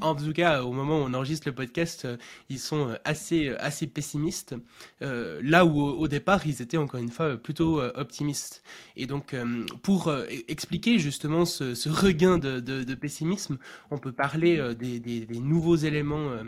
[0.00, 2.08] en tout cas, au moment où on enregistre le podcast,
[2.48, 4.54] ils sont assez, assez pessimistes.
[5.00, 8.62] là où au, départ, ils étaient encore une fois plutôt optimistes.
[8.96, 9.36] Et donc,
[9.82, 10.10] pour
[10.48, 13.58] expliquer justement ce, regain de, pessimisme,
[13.90, 16.44] on peut parler des, nouveaux éléments euh,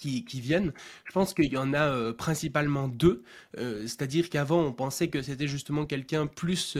[0.00, 0.72] qui, qui, viennent.
[1.04, 3.22] Je pense qu'il y en a euh, principalement deux,
[3.58, 6.78] euh, c'est-à-dire qu'avant on pensait que c'était justement quelqu'un plus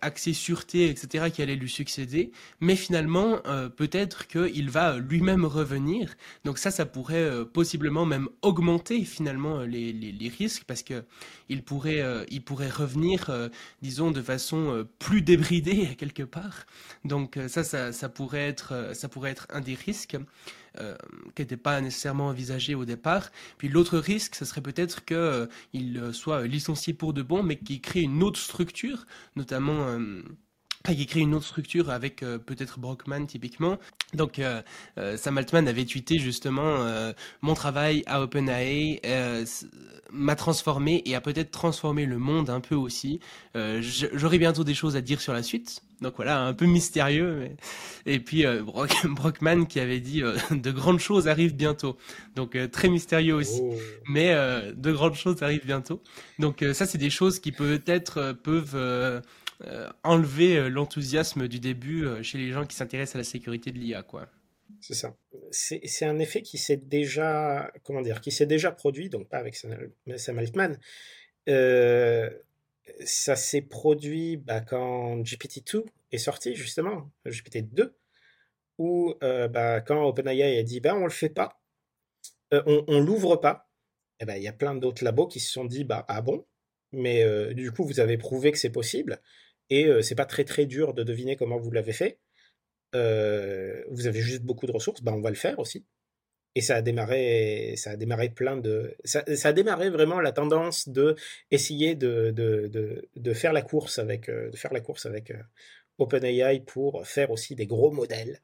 [0.00, 3.40] axé sûreté, etc., qui allait lui succéder, mais finalement
[3.76, 6.14] peut-être qu'il va lui-même revenir.
[6.44, 11.04] Donc ça, ça pourrait possiblement même augmenter finalement les, les, les risques parce que
[11.48, 13.30] il pourrait, il pourrait revenir,
[13.82, 16.66] disons, de façon plus débridée quelque part.
[17.04, 20.16] Donc ça, ça, ça pourrait être, ça pourrait être un des risques.
[20.80, 20.96] Euh,
[21.34, 23.30] qui n'était pas nécessairement envisagé au départ.
[23.58, 25.18] Puis l'autre risque, ce serait peut-être qu'il
[25.98, 29.98] euh, soit licencié pour de bon, mais qu'il crée une autre structure, notamment
[30.90, 33.78] euh, qui crée une autre structure avec peut-être Brockman typiquement.
[34.14, 34.40] Donc
[35.16, 39.00] Sam Altman avait tweeté justement mon travail à OpenAI
[40.12, 43.20] m'a transformé et a peut-être transformé le monde un peu aussi.
[43.54, 47.48] J'aurai bientôt des choses à dire sur la suite, donc voilà, un peu mystérieux.
[48.06, 48.62] Et puis euh,
[49.04, 51.96] Brockman qui avait dit euh, de grandes choses arrivent bientôt.
[52.34, 53.60] Donc euh, très mystérieux aussi.
[53.62, 53.74] Oh.
[54.08, 54.34] Mais
[54.74, 56.02] de grandes choses arrivent bientôt.
[56.38, 59.22] Donc ça, c'est des choses qui peut-être peuvent
[60.04, 64.28] enlever l'enthousiasme du début chez les gens qui s'intéressent à la sécurité de l'IA, quoi.
[64.80, 65.16] C'est ça.
[65.50, 69.56] C'est un effet qui s'est déjà, comment dire, qui s'est déjà produit, donc pas avec
[69.56, 70.78] Sam Altman.
[71.48, 72.30] Euh,
[73.04, 77.92] ça s'est produit bah, quand GPT-2 est sorti, justement, GPT-2,
[78.78, 81.60] où euh, bah, quand OpenAI a dit bah, on le fait pas,
[82.52, 83.70] euh, on, on l'ouvre pas,
[84.20, 86.46] eh ben, il y a plein d'autres labos qui se sont dit bah, ah bon,
[86.92, 89.20] mais euh, du coup vous avez prouvé que c'est possible,
[89.70, 92.18] et c'est pas très très dur de deviner comment vous l'avez fait.
[92.92, 95.84] vous avez juste beaucoup de ressources, bah, on va le faire aussi.
[96.56, 100.88] Et ça a démarré, ça a démarré plein de, ça, a démarré vraiment la tendance
[100.88, 101.14] de
[101.50, 105.42] essayer de, de, de, faire la course avec, euh, de faire la course avec euh,
[105.98, 108.40] OpenAI pour faire aussi des gros modèles,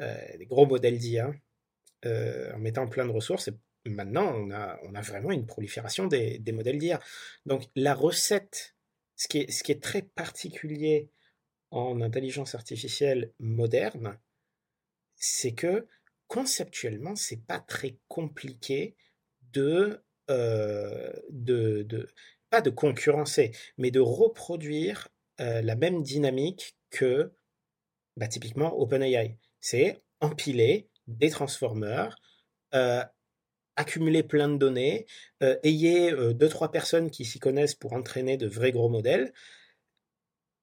[0.00, 1.32] euh, des gros modèles d'IA,
[2.04, 3.50] en mettant plein de ressources.
[3.84, 7.00] Et maintenant, on a, on a vraiment une prolifération des, des modèles d'IA.
[7.44, 8.76] Donc la recette,
[9.18, 9.38] ce qui
[9.72, 11.10] est, très particulier
[11.70, 14.18] en intelligence artificielle moderne,
[15.16, 15.86] c'est que
[16.28, 18.96] conceptuellement, c'est pas très compliqué
[19.52, 21.12] de, euh,
[22.48, 25.08] pas de concurrencer, mais de reproduire
[25.40, 27.32] euh, la même dynamique que
[28.16, 29.36] bah, typiquement OpenAI.
[29.60, 32.16] C'est empiler des transformers,
[32.74, 33.04] euh,
[33.78, 35.06] accumuler plein de données,
[35.62, 39.32] ayez deux trois personnes qui s'y connaissent pour entraîner de vrais gros modèles,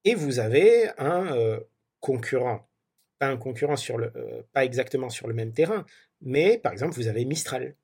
[0.03, 1.59] et vous avez un
[2.05, 2.69] concurrent.
[3.17, 5.85] Pas un concurrent sur le, euh, pas exactement sur le même terrain,
[6.21, 7.75] mais par exemple vous avez Mistral,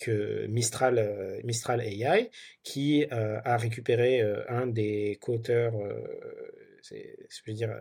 [0.00, 2.30] que Mistral, euh, Mistral AI,
[2.64, 5.74] qui euh, a récupéré un des co-auteurs
[6.90, 7.72] je veux dire,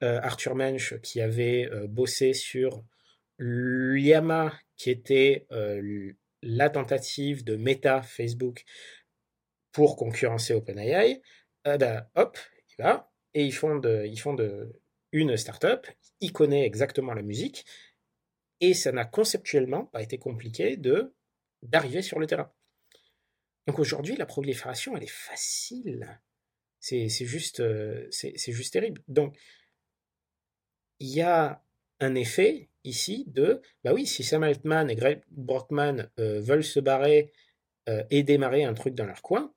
[0.00, 2.82] Arthur Mensch qui avait bossé sur
[3.38, 5.46] l'IAMA, qui était
[6.42, 8.64] la tentative de Meta Facebook
[9.72, 11.22] pour concurrencer OpenAI,
[11.64, 12.38] ben, hop,
[12.70, 14.80] il va et ils font de, ils font de
[15.12, 15.86] une startup,
[16.20, 17.64] il connaît exactement la musique
[18.60, 21.14] et ça n'a conceptuellement pas été compliqué de
[21.62, 22.50] d'arriver sur le terrain.
[23.66, 26.20] Donc aujourd'hui, la prolifération, elle est facile.
[26.78, 29.02] C'est juste, euh, c'est juste terrible.
[29.06, 29.36] Donc,
[30.98, 31.62] il y a
[32.00, 36.80] un effet ici de, bah oui, si Sam Altman et Greg Brockman euh, veulent se
[36.80, 37.32] barrer
[37.88, 39.52] euh, et démarrer un truc dans leur coin,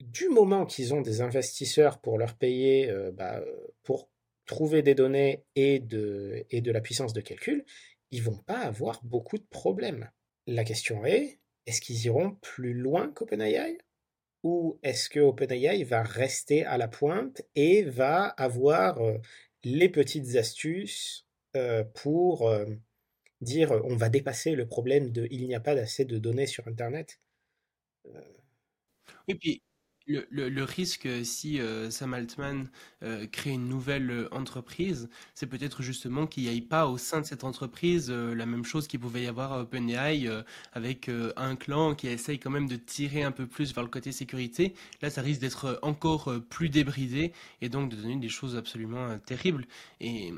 [0.00, 3.42] du moment qu'ils ont des investisseurs pour leur payer, bah,
[3.82, 4.08] pour
[4.46, 7.64] trouver des données et de, et de la puissance de calcul,
[8.10, 10.10] ils vont pas avoir beaucoup de problèmes.
[10.46, 13.78] La question est, est-ce qu'ils iront plus loin qu'OpenAI
[14.42, 19.18] Ou est-ce que OpenAI va rester à la pointe et va avoir euh,
[19.62, 21.29] les petites astuces euh,
[21.94, 22.66] pour euh,
[23.42, 26.68] dire on va dépasser le problème de il n'y a pas assez de données sur
[26.68, 27.20] Internet.
[29.28, 29.62] Et puis,
[30.30, 32.68] le, risque, euh, si euh, Sam Altman
[33.02, 37.26] euh, crée une nouvelle entreprise, c'est peut-être justement qu'il n'y ait pas au sein de
[37.26, 40.28] cette entreprise la même chose qu'il pouvait y avoir à OpenAI
[40.72, 44.12] avec un clan qui essaye quand même de tirer un peu plus vers le côté
[44.12, 44.74] sécurité.
[45.02, 47.32] Là, ça risque d'être encore plus débridé
[47.62, 49.66] et donc de donner des choses absolument terribles.
[50.00, 50.32] Et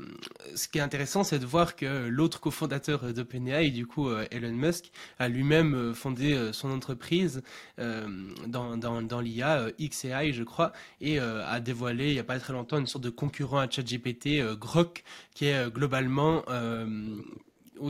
[0.55, 4.91] ce qui est intéressant, c'est de voir que l'autre cofondateur d'OpenAI, du coup Elon Musk,
[5.19, 7.41] a lui-même fondé son entreprise
[7.77, 12.23] dans, dans, dans l'IA euh, XAI, je crois, et euh, a dévoilé il n'y a
[12.23, 15.03] pas très longtemps une sorte de concurrent à ChatGPT, euh, Grok,
[15.33, 16.43] qui est globalement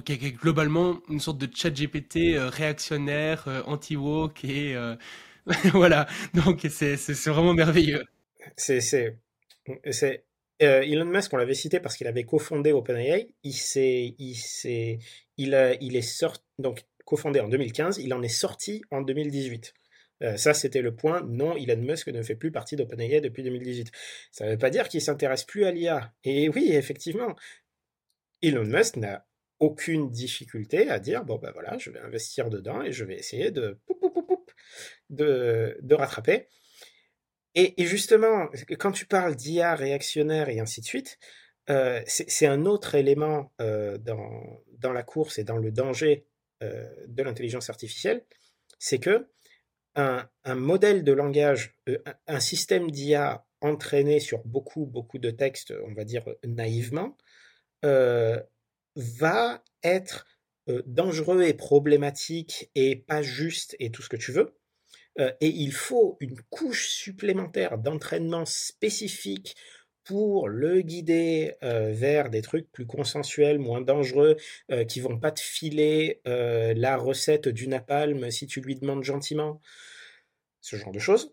[0.05, 4.75] qui est globalement une sorte de ChatGPT réactionnaire, anti-woke et
[5.73, 6.07] voilà.
[6.33, 6.95] Donc c'est
[7.27, 8.03] vraiment merveilleux.
[8.57, 8.79] C'est
[10.59, 13.27] Elon Musk, on l'avait cité parce qu'il avait cofondé OpenAI.
[13.43, 14.99] Il s'est il
[15.37, 17.99] il il est sorti donc cofondé en 2015.
[17.99, 19.73] Il en est sorti en 2018.
[20.23, 21.21] Euh, ça, c'était le point.
[21.23, 23.91] Non, Elon Musk ne fait plus partie d'OpenAI depuis 2018.
[24.31, 26.13] Ça ne veut pas dire qu'il s'intéresse plus à l'IA.
[26.23, 27.35] Et oui, effectivement,
[28.41, 29.27] Elon Musk n'a
[29.59, 33.51] aucune difficulté à dire bon ben voilà, je vais investir dedans et je vais essayer
[33.51, 33.79] de
[35.09, 36.47] de, de rattraper.
[37.55, 38.49] Et, justement,
[38.79, 41.19] quand tu parles d'IA réactionnaire et ainsi de suite,
[41.69, 46.25] euh, c'est un autre élément euh, dans, dans la course et dans le danger
[46.61, 48.25] de l'intelligence artificielle,
[48.79, 49.27] c'est que
[49.95, 55.93] un, modèle de langage, euh, un, système d'IA entraîné sur beaucoup, beaucoup de textes, on
[55.93, 57.17] va dire naïvement,
[57.85, 58.41] euh,
[58.95, 60.25] va être
[60.69, 64.57] euh, dangereux et problématique et pas juste et tout ce que tu veux.
[65.17, 69.55] et il faut une couche supplémentaire d'entraînement spécifique
[70.03, 74.37] pour le guider vers des trucs plus consensuels, moins dangereux,
[74.87, 79.61] qui vont pas te filer la recette du napalm si tu lui demandes gentiment,
[80.61, 81.31] ce genre de choses,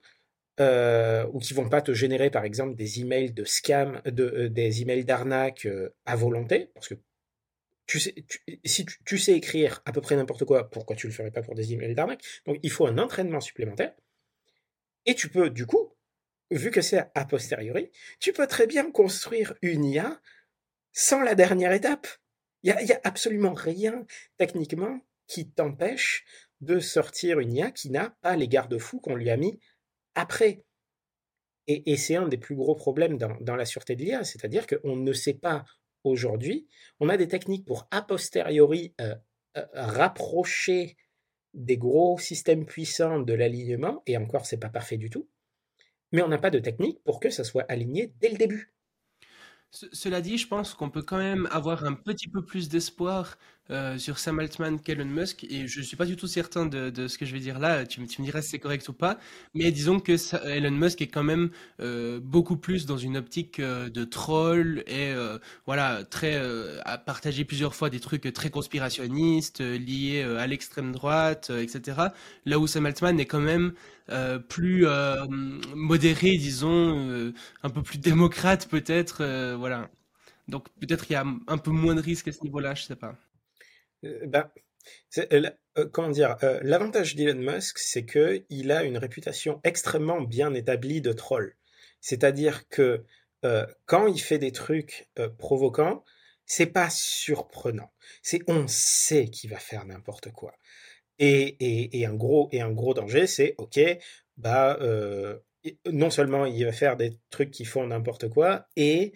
[0.61, 5.05] ou qui vont pas te générer par exemple des emails de scam, de, des emails
[5.05, 5.67] d'arnaque
[6.07, 6.95] à volonté, parce que
[7.91, 8.15] tu sais,
[8.65, 11.43] si tu, tu, sais écrire à peu près n'importe quoi, pourquoi tu le ferais pas
[11.43, 12.23] pour des emails d'arnaque?
[12.47, 13.93] Donc il faut un entraînement supplémentaire.
[15.07, 15.93] Et tu peux, du coup,
[16.51, 20.21] vu que c'est a posteriori, tu peux très bien construire une IA
[20.93, 22.07] sans la dernière étape.
[22.63, 24.05] Il n'y a, absolument rien
[24.37, 26.25] techniquement qui t'empêche
[26.61, 29.59] de sortir une IA qui n'a pas les garde-fous qu'on lui a mis
[30.15, 30.65] après.
[31.67, 35.13] Et, c'est un des plus gros problèmes dans, la sûreté de l'IA, c'est-à-dire qu'on ne
[35.13, 35.65] sait pas
[36.03, 36.67] aujourd'hui,
[36.99, 39.15] on a des techniques pour a posteriori euh,
[39.57, 40.97] euh, rapprocher
[41.55, 45.29] des gros systèmes puissants de l'alignement, et encore c'est pas parfait du tout,
[46.13, 48.73] mais on n'a pas de technique pour que ça soit aligné dès le début.
[49.71, 53.37] Cela dit, je pense qu'on peut quand même avoir un petit peu plus d'espoir
[53.71, 57.17] euh, sur Sam Altman qu'Elon Musk, et je suis pas du tout certain de, ce
[57.17, 59.19] que je vais dire là, tu, me diras si c'est correct ou pas,
[59.55, 60.17] mais disons que
[60.49, 61.51] Elon Musk est quand même
[61.81, 65.15] euh, beaucoup plus dans une optique euh, de troll et
[65.67, 66.41] voilà, très
[66.85, 72.09] à partager plusieurs fois des trucs très conspirationnistes, liés à l'extrême droite, etc.
[72.47, 73.73] Là où Sam Altman est quand même
[74.49, 74.87] plus
[75.75, 77.33] modéré, disons,
[77.63, 79.89] un peu plus démocrate peut-être, voilà.
[80.49, 82.97] Donc peut-être il y a un peu moins de risques à ce niveau-là, je sais
[82.97, 83.17] pas.
[84.05, 84.53] Euh, bah,
[85.19, 90.55] euh, euh, comment dire, l'avantage d'Elon Musk, c'est que il a une réputation extrêmement bien
[90.55, 91.57] établie de troll.
[92.01, 93.05] C'est-à-dire que
[93.87, 96.05] quand il fait des trucs provocants,
[96.45, 97.91] c'est pas surprenant.
[98.23, 100.55] C'est on sait qu'il va faire n'importe quoi.
[101.19, 103.81] Et, un gros et un gros danger, c'est ok,
[104.37, 104.79] bah
[105.87, 109.13] non seulement il va faire des trucs qui font n'importe quoi, et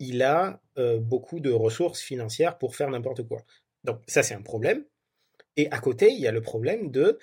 [0.00, 0.60] il a
[0.98, 3.42] beaucoup de ressources financières pour faire n'importe quoi.
[3.86, 4.84] Donc ça, c'est un problème.
[5.56, 7.18] Et à côté, il y a le problème de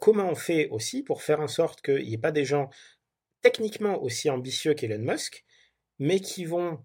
[0.00, 2.70] comment on fait aussi pour faire en sorte qu'il n'y ait pas des gens
[3.42, 5.44] techniquement aussi ambitieux qu'Elon Musk,
[6.00, 6.84] mais qui vont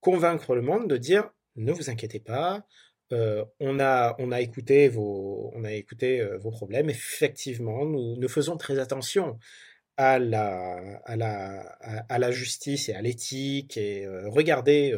[0.00, 2.66] convaincre le monde de dire ne vous inquiétez pas,
[3.10, 6.88] on, a, on a écouté vos, on a écouté vos problèmes.
[6.88, 9.38] Effectivement, nous, nous faisons très attention
[9.96, 11.60] à la, à la,
[12.08, 14.94] à, la justice et à l'éthique et regardez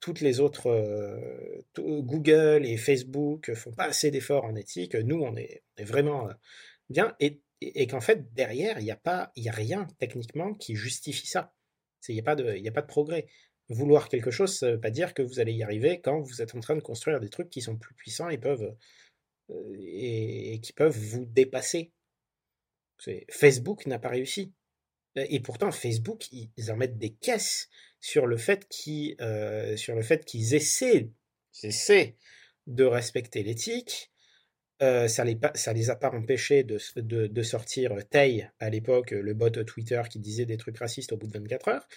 [0.00, 0.70] toutes les autres
[1.76, 4.94] Google et Facebook font pas assez d'efforts en éthique.
[4.94, 6.28] Nous, on est, vraiment
[6.88, 7.40] bien et,
[7.88, 11.52] qu'en fait derrière il n'y a pas, a rien techniquement qui justifie ça.
[12.08, 13.26] Il n'y a pas de, a pas de progrès.
[13.68, 16.40] Vouloir quelque chose, ça ne veut pas dire que vous allez y arriver quand vous
[16.40, 18.74] êtes en train de construire des trucs qui sont plus puissants et peuvent
[19.78, 21.92] et, qui peuvent vous dépasser.
[23.30, 24.52] Facebook n'a pas réussi.
[25.28, 27.68] Et pourtant, Facebook, ils en mettent des caisses
[28.00, 29.16] sur le fait qu'ils,
[30.26, 32.16] qu'ils essaient,
[32.66, 34.12] de respecter l'éthique.
[34.80, 35.38] ça les,
[35.74, 36.78] les a pas empêchés de,
[37.26, 41.26] de, sortir Tay à l'époque, le bot Twitter qui disait des trucs racistes au bout
[41.26, 41.88] de 24 heures.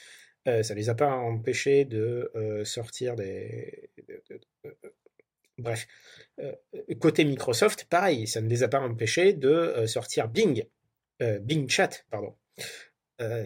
[0.46, 2.32] Ça ça les a pas empêchés de
[2.66, 3.90] sortir des.
[5.60, 5.88] bref.
[7.00, 10.64] côté Microsoft, pareil, ça ne les a pas empêchés de sortir Bing,
[11.20, 12.36] Bing Chat, pardon,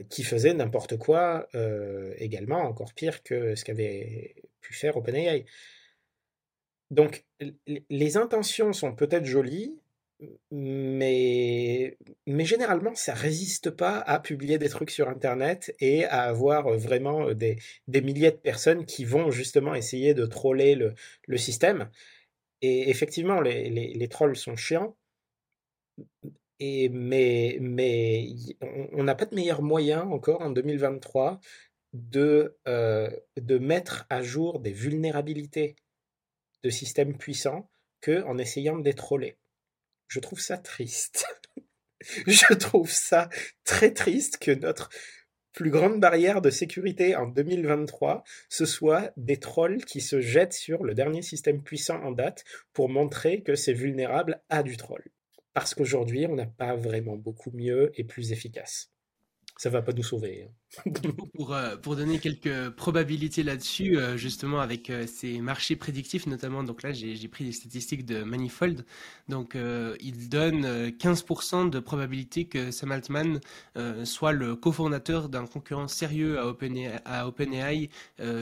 [0.09, 1.47] qui faisait n'importe quoi
[2.17, 5.45] également, encore pire que ce qu'avait pu faire OpenAI.
[6.91, 7.25] Donc,
[7.89, 9.75] les intentions sont peut-être jolies,
[10.51, 16.69] mais, mais généralement, ça résiste pas à publier des trucs sur Internet et à avoir
[16.77, 17.57] vraiment des,
[17.87, 20.93] des milliers de personnes qui vont justement essayer de troller le,
[21.27, 21.89] le système.
[22.61, 24.95] Et effectivement, les, les, trolls sont chiants,
[26.59, 27.59] mais,
[28.93, 31.39] on n'a pas de meilleur moyen encore en 2023
[31.93, 35.75] de, euh, de mettre à jour des vulnérabilités
[36.63, 37.69] de systèmes puissants
[38.01, 39.37] qu'en essayant de les troller.
[40.07, 41.25] Je trouve ça triste.
[42.27, 43.29] je trouve ça
[43.63, 44.89] très triste que notre
[45.53, 50.83] plus grande barrière de sécurité en 2023, ce soit des trolls qui se jettent sur
[50.83, 52.43] le dernier système puissant en date
[52.73, 55.03] pour montrer que c'est vulnérable à du troll.
[55.55, 58.91] Parce qu'aujourd'hui, on n'a pas vraiment beaucoup mieux et plus efficace
[59.57, 60.43] ça va pas nous sauver.
[60.43, 60.51] Hein.
[61.35, 66.63] Pour, euh, pour donner quelques probabilités là-dessus, euh, justement avec euh, ces marchés prédictifs notamment,
[66.63, 68.85] donc là j'ai pris des statistiques de Manifold,
[69.29, 69.57] donc
[69.99, 73.39] il donne 15% de probabilité que Sam Altman
[74.03, 77.89] soit le cofondateur d'un concurrent sérieux à OpenAI,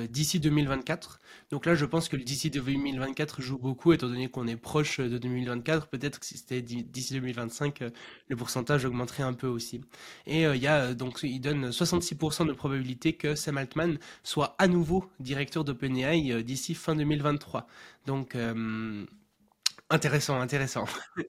[0.09, 1.19] d'ici 2024.
[1.51, 5.17] Donc là je pense que d'ici 2024 joue beaucoup étant donné qu'on est proche de
[5.17, 7.83] 2024, peut-être que si c'était d'ici 2025,
[8.27, 9.81] le pourcentage augmenterait un peu aussi.
[10.27, 16.43] Et il donne 66% de probabilité que Sam Altman soit à nouveau directeur d'OpenAI euh,
[16.43, 17.67] d'ici fin 2023.
[18.05, 19.05] Donc euh,
[19.89, 20.85] intéressant, intéressant.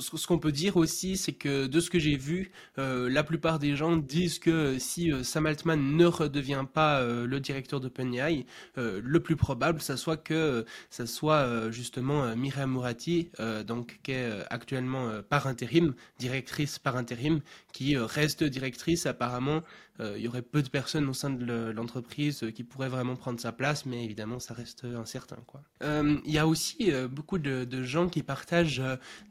[0.00, 3.58] ce qu'on peut dire aussi, c'est que de ce que j'ai vu, euh, la plupart
[3.60, 8.44] des gens disent que si Sam Altman ne redevient pas le directeur d'OpenAI,
[8.76, 13.30] le plus probable, ça soit que ça soit justement Miriam Mourati,
[13.66, 17.40] donc qui est actuellement par intérim, directrice par intérim,
[17.72, 19.62] qui reste directrice apparemment
[20.00, 23.40] il y aurait peu de personnes au sein de l'entreprise euh, qui pourraient vraiment prendre
[23.40, 25.38] sa place, mais évidemment, ça reste incertain.
[25.46, 25.62] Quoi.
[25.82, 28.82] Euh, il y a aussi beaucoup de, gens qui partagent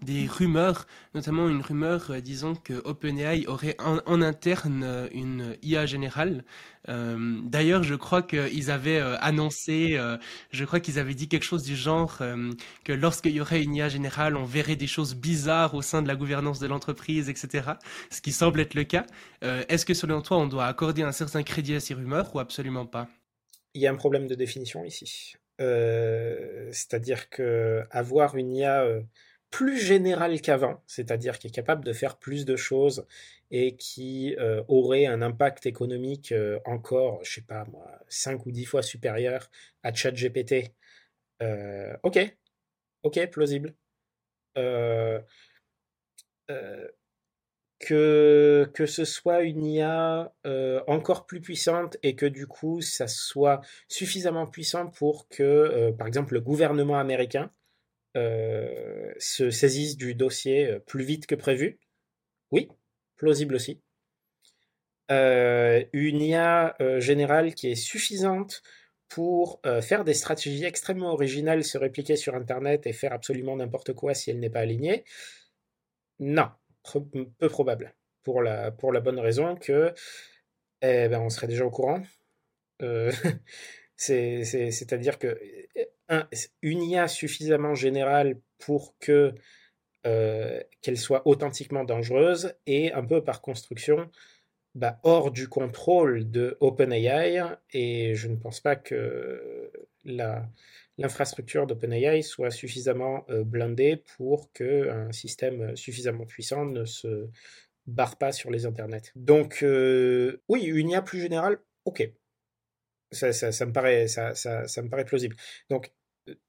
[0.01, 0.85] des rumeurs,
[1.15, 6.43] notamment une rumeur disant que OpenAI aurait en, interne une IA générale.
[6.89, 10.17] Euh, D'ailleurs, je crois qu'ils avaient annoncé, euh,
[10.51, 12.21] je crois qu'ils avaient dit quelque chose du genre
[12.83, 16.07] que lorsqu'il y aurait une IA générale, on verrait des choses bizarres au sein de
[16.07, 17.71] la gouvernance de l'entreprise, etc.
[18.09, 19.05] Ce qui semble être le cas.
[19.41, 22.85] Est-ce que selon toi, on doit accorder un certain crédit à ces rumeurs ou absolument
[22.85, 23.09] pas?
[23.73, 25.33] Il y a un problème de définition ici.
[25.61, 29.01] Euh, c'est-à-dire que avoir une IA euh,
[29.49, 33.05] plus générale qu'avant, c'est-à-dire qui est capable de faire plus de choses
[33.51, 36.33] et qui euh, aurait un impact économique
[36.65, 39.49] encore, je sais pas moi, 5 ou 10 fois supérieur
[39.83, 40.71] à ChatGPT.
[42.03, 42.37] ok,
[43.03, 43.75] ok, plausible.
[47.85, 53.07] Que, que ce soit une IA euh, encore plus puissante et que du coup ça
[53.07, 53.59] soit
[53.89, 57.51] suffisamment puissant pour que, euh, par exemple, le gouvernement américain
[58.15, 61.77] euh, se saisisse du dossier plus vite que prévu.
[62.51, 62.69] Oui,
[63.17, 63.81] plausible aussi.
[65.09, 68.63] une IA générale qui est suffisante
[69.09, 74.13] pour faire des stratégies extrêmement originales, se répliquer sur Internet et faire absolument n'importe quoi
[74.13, 75.03] si elle n'est pas alignée.
[76.19, 76.49] Non,
[77.39, 77.93] peu probable.
[78.23, 79.93] pour la, pour la bonne raison que
[80.81, 82.03] eh ben, on serait déjà au courant.
[82.81, 83.11] Euh,
[83.95, 85.39] C'est-à-dire que
[86.09, 86.27] un,
[86.61, 89.33] une IA suffisamment générale pour que
[90.05, 94.09] euh, qu'elle soit authentiquement dangereuse et un peu par construction
[94.75, 99.71] bah, hors du contrôle de OpenAI et je ne pense pas que
[100.97, 107.29] l'infrastructure d'OpenAI soit suffisamment euh, blindée pour qu'un système suffisamment puissant ne se
[107.87, 109.11] barre pas sur les internets.
[109.15, 112.09] Donc euh, oui, une IA plus générale, ok.
[113.11, 115.35] Ça, ça, me, paraît, ça, ça, me paraît plausible.
[115.69, 115.91] Donc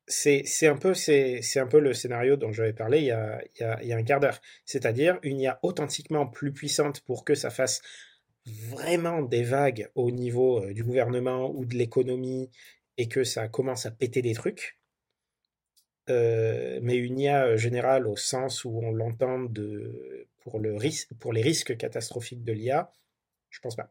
[0.06, 3.64] c'est un, peu, un peu le scénario dont j'avais parlé il y, a, il, y
[3.64, 4.40] a, il y a un quart d'heure.
[4.64, 7.82] C'est-à-dire une IA authentiquement plus puissante pour que ça fasse
[8.46, 12.50] vraiment des vagues au niveau euh, du gouvernement ou de l'économie
[12.96, 14.78] et que ça commence à péter des trucs.
[16.10, 19.46] Euh, mais une IA euh, générale au sens où on l'entend
[20.42, 20.76] pour, le
[21.18, 22.92] pour les risques catastrophiques de l'IA,
[23.50, 23.90] je pense pas.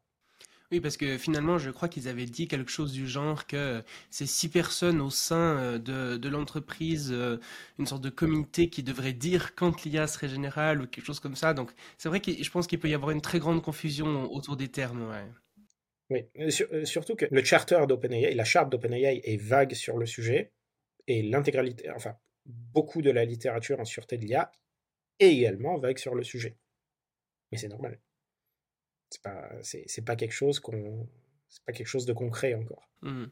[0.74, 4.26] Oui, parce que finalement, je crois qu'ils avaient dit quelque chose du genre que c'est
[4.26, 7.38] six personnes au sein euh, de, l'entreprise, euh,
[7.78, 11.36] une sorte de comité qui devrait dire quand l'IA serait générale ou quelque chose comme
[11.36, 11.54] ça.
[11.54, 14.58] Donc, c'est vrai que je pense qu'il peut y avoir une très grande confusion autour
[14.58, 15.08] des termes.
[15.08, 15.28] Ouais.
[16.14, 20.53] Oui, euh, surtout que le charter d'OpenAI, la charte d'OpenAI est vague sur le sujet
[21.07, 24.51] et l'intégralité, enfin, beaucoup de la littérature en sûreté de l'IA
[25.20, 26.55] est également vague sur le sujet.
[27.51, 27.99] Mais c'est normal.
[29.09, 31.07] C'est pas, c'est, pas quelque chose qu'on,
[31.54, 32.89] c'est pas quelque chose de concret encore.
[33.04, 33.26] Mmh.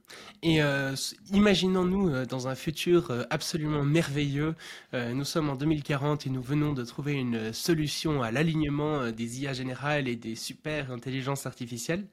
[0.44, 0.96] Et euh,
[1.34, 4.56] imaginons-nous euh, dans un futur euh, absolument merveilleux,
[4.94, 9.54] nous sommes en 2040 et nous venons de trouver une solution à l'alignement des IA
[9.54, 12.06] générales et des super intelligences artificielles.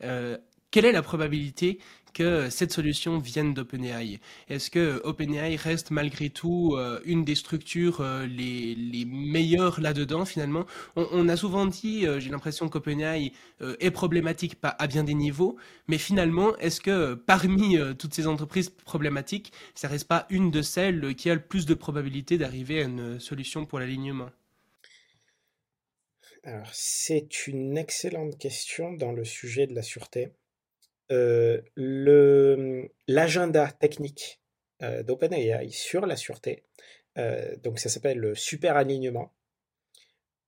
[0.00, 1.78] quelle est la probabilité
[2.16, 4.20] que cette solution vienne d'OpenAI.
[4.48, 10.64] Est-ce que OpenAI reste malgré tout euh, une des structures euh, les, meilleures là-dedans finalement?
[10.96, 15.56] On, a souvent dit, euh, j'ai l'impression qu'OpenAI est problématique à bien des niveaux,
[15.88, 21.14] mais finalement, est-ce que parmi toutes ces entreprises problématiques, ça reste pas une de celles
[21.14, 24.30] qui a le plus de probabilité d'arriver à une solution pour l'alignement?
[26.44, 30.30] Alors, c'est une excellente question dans le sujet de la sûreté.
[31.12, 31.60] Euh,
[33.06, 34.40] l'agenda technique
[34.82, 36.64] euh, d'OpenAI sur la sûreté,
[37.16, 39.32] euh, donc ça s'appelle le super alignement.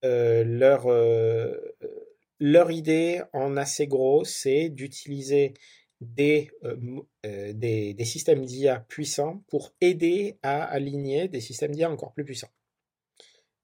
[0.03, 0.91] leur,
[2.71, 5.55] idée en assez gros, c'est d'utiliser
[6.01, 6.51] des,
[7.55, 12.51] des, des, systèmes d'IA puissants pour aider à aligner des systèmes d'IA encore plus puissants.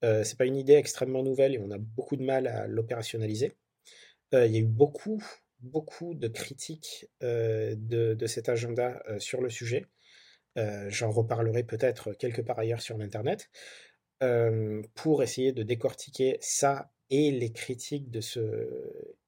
[0.05, 3.53] Euh, c'est pas une idée extrêmement nouvelle et on a beaucoup de mal à l'opérationnaliser.
[4.32, 5.22] il y a eu beaucoup
[5.64, 9.86] beaucoup de critiques euh, de, cet agenda euh, sur le sujet.
[10.56, 13.50] Euh, j'en reparlerai peut-être quelque part ailleurs sur l'Internet,
[14.94, 18.40] pour essayer de décortiquer ça et les critiques de ce,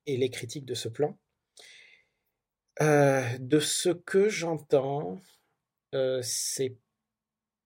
[0.07, 1.19] et les critiques de ce plan.
[2.81, 5.21] de ce que j'entends,
[6.23, 6.79] c'est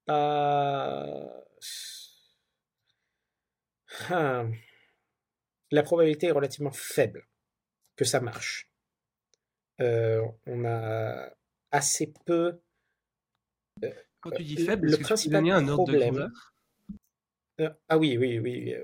[0.06, 1.44] pas...
[4.08, 4.50] Hein.
[5.70, 7.29] La probabilité est relativement faible
[8.00, 8.66] que ça marche.
[9.82, 11.30] Euh, on a
[11.70, 12.58] assez peu.
[13.84, 13.92] Euh,
[14.22, 16.32] Quand tu dis faible, le principal un problème.
[17.60, 18.74] Euh, ah oui, oui, oui.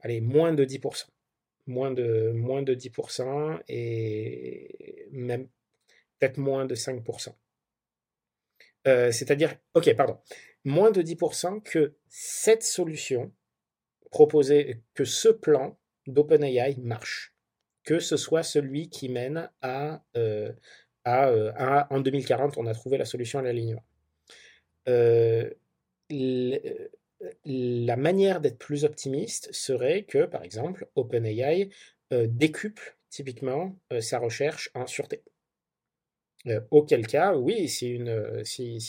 [0.00, 1.06] allez, moins de 10%.
[1.68, 5.48] Moins de, moins de 10% et même
[6.18, 7.32] peut-être moins de 5%.
[9.12, 10.18] C'est-à-dire, ok, pardon,
[10.64, 13.32] moins de 10% que cette solution
[14.10, 17.37] proposée, que ce plan d'OpenAI marche
[17.88, 20.52] que ce soit celui qui mène à, euh,
[21.06, 21.52] euh,
[21.88, 23.82] en 2040, on a trouvé la solution à l'alignement.
[24.90, 25.48] Euh,
[26.10, 31.70] la manière d'être plus optimiste serait que, par exemple, OpenAI
[32.10, 35.22] décuple typiquement sa recherche en sûreté.
[36.48, 38.42] Euh, auquel cas, oui, si, euh,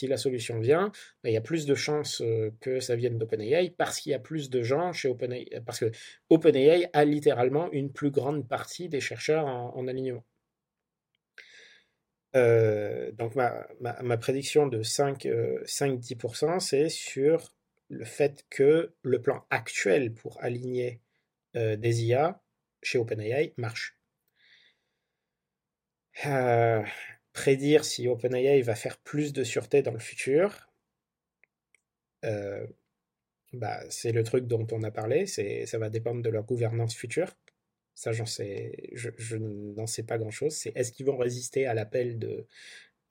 [0.03, 0.91] la solution vient,
[1.23, 4.15] ben, il y a plus de chances euh, que ça vienne d'OpenAI parce qu'il y
[4.15, 5.61] a plus de gens chez OpenAI.
[5.65, 5.91] Parce que
[6.29, 10.23] OpenAI a littéralement une plus grande partie des chercheurs en, alignement.
[12.33, 17.53] donc ma, ma, ma, prédiction de 5-10%, c'est sur
[17.89, 21.01] le fait que le plan actuel pour aligner
[21.55, 22.41] des IA
[22.83, 23.97] chez OpenAI marche.
[27.33, 30.69] Prédire si OpenAI va faire plus de sûreté dans le futur,
[32.25, 32.65] euh,
[33.53, 37.35] bah, c'est le truc dont on a parlé, ça va dépendre de leur gouvernance future.
[37.95, 40.53] Ça, j'en sais, je, n'en sais pas grand-chose.
[40.53, 42.47] C'est est-ce qu'ils vont résister à l'appel de,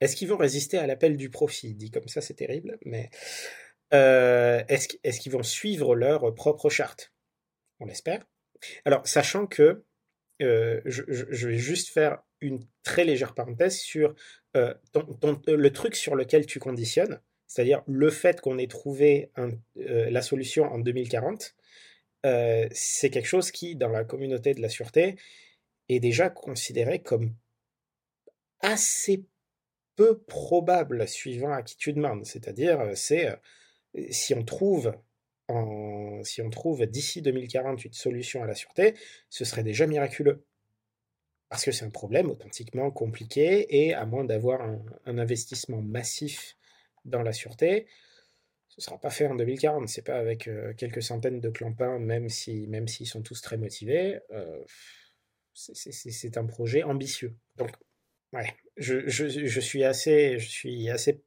[0.01, 1.75] est-ce qu'ils vont résister à l'appel du profit?
[1.75, 3.09] Dit comme ça, c'est terrible, mais
[3.93, 7.13] euh, est-ce, est-ce qu'ils vont suivre leur propre charte?
[7.79, 8.25] On l'espère.
[8.85, 9.83] Alors, sachant que
[10.41, 14.15] euh, je, vais juste faire une très légère parenthèse sur
[14.57, 14.73] euh,
[15.47, 19.31] le truc sur lequel tu conditionnes, c'est-à-dire le fait qu'on ait trouvé
[19.75, 21.55] la solution en 2040,
[22.71, 25.15] c'est quelque chose qui, dans la communauté de la sûreté,
[25.89, 27.33] est déjà considéré comme
[28.61, 29.25] assez
[29.95, 32.25] peu probable suivant à qui tu demandes.
[32.25, 33.35] C'est-à-dire, c'est
[34.11, 34.93] si on trouve
[36.23, 38.93] si on trouve d'ici 2040 une solution à la sûreté,
[39.29, 40.45] ce serait déjà miraculeux.
[41.49, 46.55] Parce que c'est un problème authentiquement compliqué et à moins d'avoir un, investissement massif
[47.05, 47.87] dans la sûreté,
[48.67, 49.89] ce ne sera pas fait en 2040.
[49.89, 53.57] C'est pas avec euh, quelques centaines de clampins, même si même s'ils sont tous très
[53.57, 54.19] motivés.
[54.31, 54.63] Euh,
[55.53, 57.35] c'est un projet ambitieux.
[57.57, 57.71] Donc,
[58.31, 61.21] ouais, je, suis assez, je suis assez.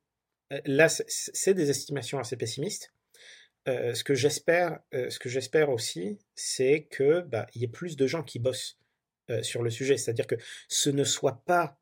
[0.52, 2.94] Euh, là, c'est des estimations assez pessimistes.
[3.66, 8.06] Ce que j'espère, ce que j'espère aussi, c'est que bah, il y ait plus de
[8.06, 8.81] gens qui bossent
[9.30, 9.96] euh, sur le sujet.
[9.96, 10.36] C'est-à-dire que
[10.68, 11.78] ce ne soit pas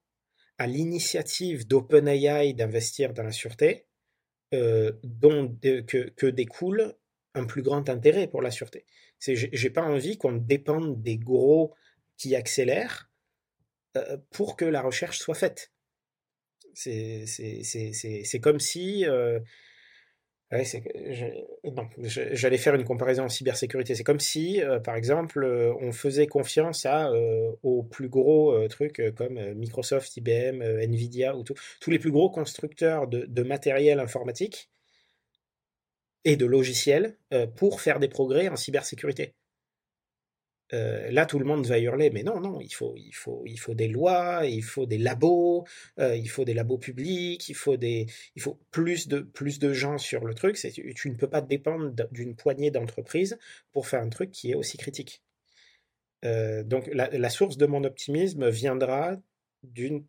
[0.59, 3.87] à l'initiative d'OpenAI d'investir dans la sûreté
[4.53, 6.97] dont que, découle
[7.35, 8.85] un plus grand intérêt pour la sûreté.
[9.21, 11.73] C'est, j'ai pas envie qu'on dépende des gros
[12.17, 13.09] qui accélèrent
[14.31, 15.73] pour que la recherche soit faite.
[16.75, 17.63] C'est, c'est,
[18.25, 19.07] c'est comme si
[20.53, 20.65] Ouais,
[22.33, 23.95] j'allais faire une comparaison en cybersécurité.
[23.95, 29.01] C'est comme si, euh, par exemple, euh, on faisait confiance euh, aux plus gros trucs
[29.15, 34.71] comme Microsoft, IBM, Nvidia, ou tous les plus gros constructeurs de, de matériel informatique
[36.25, 37.17] et de logiciels
[37.57, 39.35] pour faire des progrès en cybersécurité.
[40.73, 43.59] Euh, là, tout le monde va hurler, mais non, non, il faut, il faut, il
[43.59, 45.65] faut des lois, il faut des labos,
[45.99, 48.07] euh, il faut des labos publics, il faut des,
[48.37, 50.57] il faut plus de, plus de gens sur le truc.
[50.57, 53.39] Tu, ne peux pas dépendre d'une poignée d'entreprises
[53.73, 55.23] pour faire un truc qui est aussi critique.
[56.25, 59.17] Euh, donc, la, source de mon optimisme viendra
[59.63, 60.07] d'une,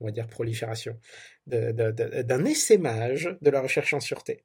[0.00, 0.98] on va dire, prolifération,
[1.46, 4.44] d'un essaimage de la recherche en sûreté.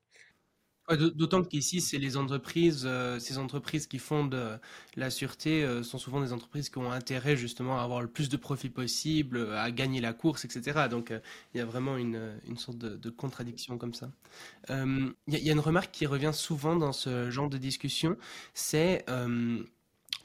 [0.88, 4.56] D'autant qu'ici, c'est les entreprises, euh, ces entreprises qui fondent euh,
[4.96, 8.30] la sûreté euh, sont souvent des entreprises qui ont intérêt justement à avoir le plus
[8.30, 10.88] de profit possible, à gagner la course, etc.
[10.88, 11.12] Donc
[11.54, 14.10] il y a vraiment une, une sorte de, contradiction comme ça.
[14.70, 18.18] Il y, a une remarque qui revient souvent dans ce genre de discussion,
[18.54, 19.06] c'est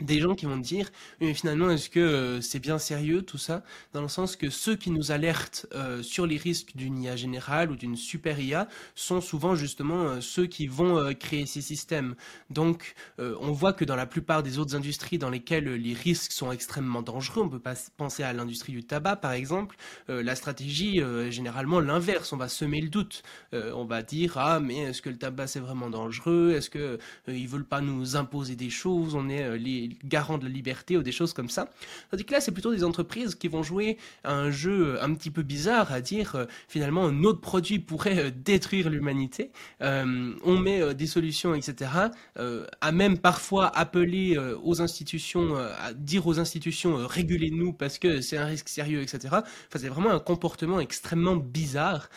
[0.00, 0.90] des gens qui vont dire
[1.20, 3.62] mais finalement est-ce que euh, c'est bien sérieux tout ça?
[3.92, 7.70] Dans le sens que ceux qui nous alertent euh, sur les risques d'une IA générale
[7.70, 12.14] ou d'une super IA sont souvent justement euh, ceux qui vont créer ces systèmes.
[12.50, 16.52] Donc on voit que dans la plupart des autres industries dans lesquelles les risques sont
[16.52, 19.76] extrêmement dangereux on peut pas penser à l'industrie du tabac par exemple
[20.08, 22.32] la stratégie est généralement l'inverse.
[22.32, 23.22] On va semer le doute.
[23.52, 26.52] On va dire ah mais est-ce que le tabac c'est vraiment dangereux?
[26.56, 26.98] Est-ce que
[27.28, 29.14] ils veulent pas nous imposer des choses?
[29.14, 31.70] On est les garant de la liberté ou des choses comme ça.
[32.10, 35.42] Tandis que là, c'est plutôt des entreprises qui vont jouer un jeu un petit peu
[35.42, 39.50] bizarre, à dire euh, finalement un autre produit pourrait euh, détruire l'humanité.
[39.82, 41.90] Euh, on met des solutions, etc.
[42.36, 48.46] à même parfois appeler aux institutions, à dire aux institutions régulez-nous parce que c'est un
[48.46, 49.28] risque sérieux, etc.
[49.28, 49.42] Enfin,
[49.76, 52.08] c'est vraiment un comportement extrêmement bizarre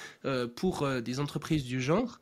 [0.56, 2.20] pour des entreprises du genre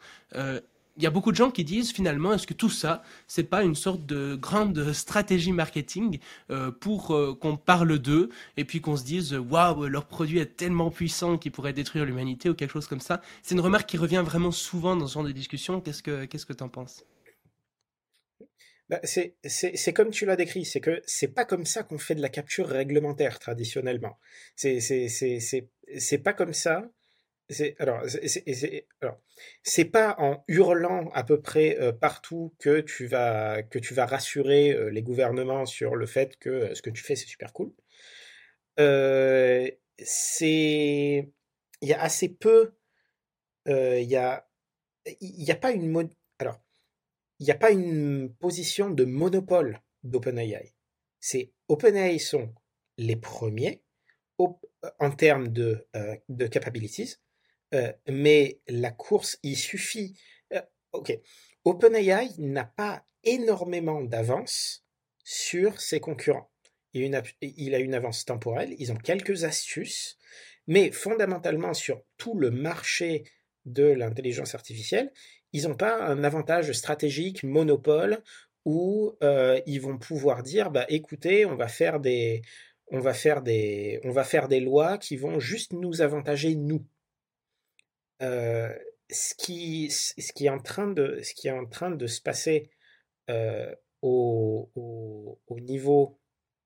[0.97, 3.63] il y a beaucoup de gens qui disent finalement est-ce que tout ça c'est pas
[3.63, 6.19] une sorte de grande stratégie marketing
[6.49, 10.57] euh, pour euh, qu'on parle d'eux et puis qu'on se dise waouh leur produit est
[10.57, 13.21] tellement puissant qu'il pourrait détruire l'humanité ou quelque chose comme ça.
[13.43, 15.81] C'est une remarque qui revient vraiment souvent dans ce genre de discussion.
[15.81, 17.03] Qu'est-ce que qu'est-ce que t'en penses?
[18.91, 22.21] Bah, c'est comme tu l'as décrit, c'est que c'est pas comme ça qu'on fait de
[22.21, 24.19] la capture réglementaire traditionnellement.
[24.57, 26.91] C'est pas comme ça
[27.51, 28.05] c'est alors
[29.63, 34.05] c'est pas en hurlant à peu près euh, partout que tu vas que tu vas
[34.05, 37.53] rassurer euh, les gouvernements sur le fait que euh, ce que tu fais c'est super
[37.53, 37.73] cool.
[39.97, 41.29] c'est
[41.81, 42.73] il y a assez peu
[43.67, 44.47] il y a
[45.19, 46.59] il y a pas une alors
[47.39, 50.75] il n'y a pas une position de monopole d'OpenAI.
[51.19, 52.53] C'est OpenAI sont
[52.97, 53.83] les premiers
[54.37, 55.87] en termes de,
[56.29, 57.17] de capabilities
[57.73, 60.13] euh, mais la course, il suffit.
[60.53, 60.61] Euh,
[60.91, 61.17] ok,
[61.65, 64.85] OpenAI n'a pas énormément d'avance
[65.23, 66.49] sur ses concurrents.
[66.93, 70.17] Il a, une, avance temporelle, ils ont quelques astuces,
[70.67, 73.23] mais fondamentalement sur tout le marché
[73.65, 75.11] de l'intelligence artificielle,
[75.53, 78.21] ils n'ont pas un avantage stratégique, monopole,
[78.65, 82.41] où euh, ils vont pouvoir dire, bah écoutez, on va faire des,
[82.91, 86.85] on va faire des, on va faire des lois qui vont juste nous avantager nous.
[88.21, 88.73] Euh,
[89.09, 92.21] ce, qui, ce, qui est en train de, ce qui est en train de se
[92.21, 92.69] passer
[93.29, 94.69] euh, au,
[95.47, 96.19] au, niveau.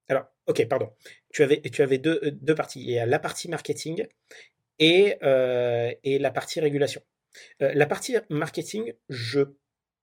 [0.08, 0.94] Alors, ok, pardon.
[1.32, 2.82] Tu avais, tu avais deux, deux parties.
[2.82, 4.06] Il y a la partie marketing
[4.80, 5.18] et,
[6.04, 7.02] et la partie régulation.
[7.60, 9.42] la partie marketing, je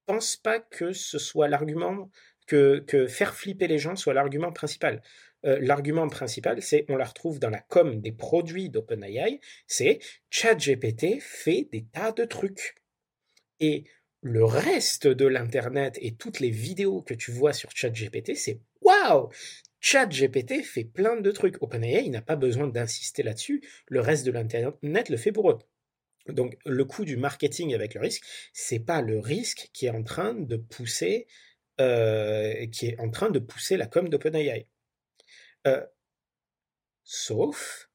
[0.06, 2.10] pense pas que ce soit l'argument
[2.46, 5.02] que, faire flipper les gens soit l'argument principal.
[5.44, 9.98] Euh, l'argument principal, c'est, on la retrouve dans la com des produits d'OpenAI, c'est
[10.30, 12.76] ChatGPT fait des tas de trucs.
[13.58, 13.84] Et
[14.20, 19.30] le reste de l'Internet et toutes les vidéos que tu vois sur ChatGPT, c'est waouh
[19.80, 21.60] ChatGPT fait plein de trucs.
[21.60, 23.62] OpenAI n'a pas besoin d'insister là-dessus.
[23.88, 25.58] Le reste de l'Internet le fait pour eux.
[26.28, 30.04] Donc, le coût du marketing avec le risque, c'est pas le risque qui est en
[30.04, 31.26] train de pousser,
[31.82, 34.68] euh, qui est en train de pousser la com d'OpenAI.
[35.66, 35.84] Euh,
[37.02, 37.90] sauf,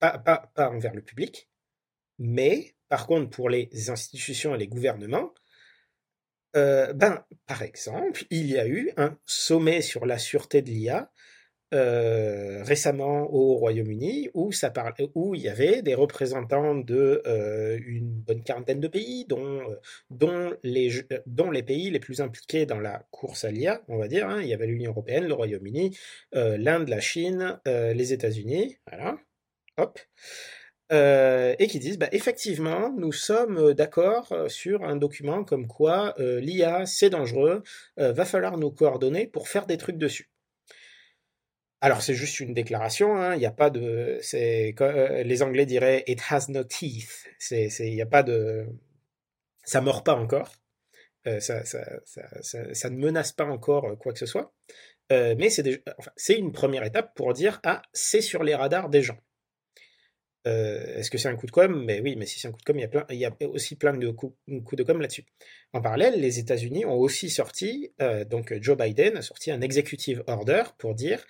[0.00, 1.48] pas, pas, pas envers le public,
[2.18, 5.32] mais par contre pour les institutions et les gouvernements,
[6.56, 11.12] euh, ben, par exemple, il y a eu un sommet sur la sûreté de l'IA
[11.72, 18.80] euh, récemment au Royaume-Uni où il y avait des représentants de euh, une bonne quarantaine
[18.80, 19.76] de pays, dont euh,
[20.10, 24.28] dont les pays les plus impliqués dans la course à l'IA, on va dire.
[24.28, 24.40] Hein.
[24.42, 25.96] il y avait l'Union européenne, le Royaume-Uni,
[26.32, 29.18] l'Inde, la Chine, les États-Unis, voilà.
[29.76, 30.00] Hop.
[30.90, 37.10] et qui disent bah, effectivement, nous sommes d'accord sur un document comme quoi l'IA c'est
[37.10, 37.62] dangereux,
[37.96, 40.30] va falloir nous coordonner pour faire des trucs dessus.
[41.82, 45.64] Alors c'est juste une déclaration, hein, il n'y a pas de, c'est euh, les Anglais
[45.64, 48.66] diraient it has no teeth, c'est, il n'y a pas de,
[49.64, 50.52] ça mord pas encore,
[51.26, 51.62] euh, ça,
[52.90, 54.52] ne menace pas encore euh, quoi que ce soit,
[55.10, 59.18] mais c'est une première étape pour dire ah c'est sur les radars des gens.
[60.44, 61.84] Est-ce que c'est un coup de com?
[61.84, 62.78] Mais oui, mais si c'est un coup de com,
[63.10, 65.26] il y a aussi plein de coups, de com là-dessus.
[65.72, 67.92] En parallèle, les États-Unis ont aussi sorti,
[68.30, 71.22] donc Joe Biden a sorti un executive order pour dire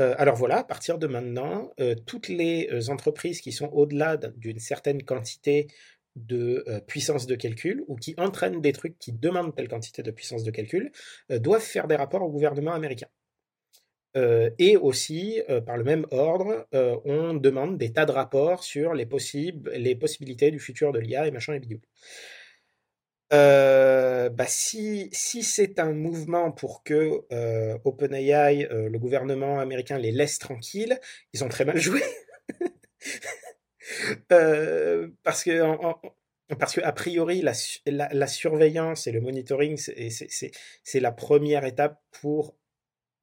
[0.00, 4.16] euh, alors voilà, à partir de maintenant, euh, toutes les euh, entreprises qui sont au-delà
[4.16, 5.68] d'une certaine quantité
[6.16, 10.44] de puissance de calcul ou qui entraînent des trucs qui demandent telle quantité de puissance
[10.44, 10.92] de calcul
[11.28, 13.08] doivent faire des rapports au gouvernement américain.
[14.14, 16.68] et aussi, par le même ordre,
[17.04, 21.26] on demande des tas de rapports sur les, possibles, les possibilités du futur de l'IA
[21.26, 21.82] et machin et bidule.
[23.34, 29.98] Euh, bah si, si c'est un mouvement pour que euh, OpenAI, euh, le gouvernement américain,
[29.98, 31.00] les laisse tranquilles,
[31.32, 32.00] ils ont très mal joué.
[35.24, 35.60] parce que
[36.58, 37.54] parce que a priori la,
[37.86, 42.56] la, surveillance et le monitoring c'est la première étape pour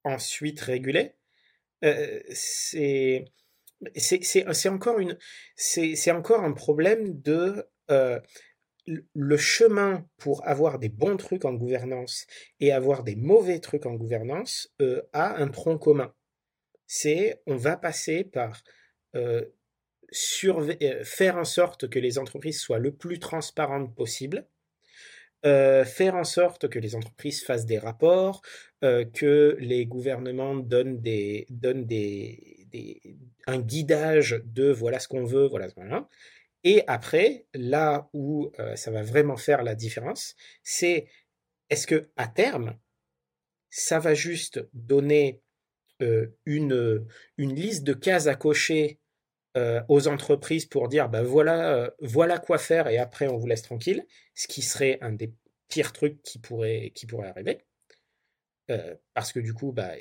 [0.04, 1.14] ensuite réguler.
[2.32, 3.26] c'est
[3.96, 5.00] c'est encore
[5.56, 7.66] c'est encore un problème de
[8.88, 12.26] le chemin pour avoir des bons trucs en gouvernance
[12.60, 16.14] et avoir des mauvais trucs en gouvernance euh, a un tronc commun.
[16.88, 18.64] C'est on va passer par
[19.16, 19.46] euh,
[20.44, 24.46] euh, faire en sorte que les entreprises soient le plus transparentes possible,
[25.44, 28.44] faire en sorte que les entreprises fassent des rapports,
[28.82, 31.48] que les gouvernements donnent des
[33.48, 36.08] un guidage de voilà ce qu'on veut, voilà, voilà
[36.64, 41.08] et après, là où euh, ça va vraiment faire la différence, c'est
[41.70, 42.78] est-ce que à terme,
[43.70, 45.42] ça va juste donner
[46.02, 47.06] euh, une,
[47.38, 49.00] une liste de cases à cocher
[49.58, 53.64] euh, aux entreprises pour dire ben voilà, voilà quoi faire et après on vous laisse
[53.64, 54.06] tranquille,
[54.36, 55.34] ce qui serait un des
[55.68, 57.66] pires trucs qui pourrait, qui pourrait arriver.
[59.14, 59.92] parce que du coup, bah,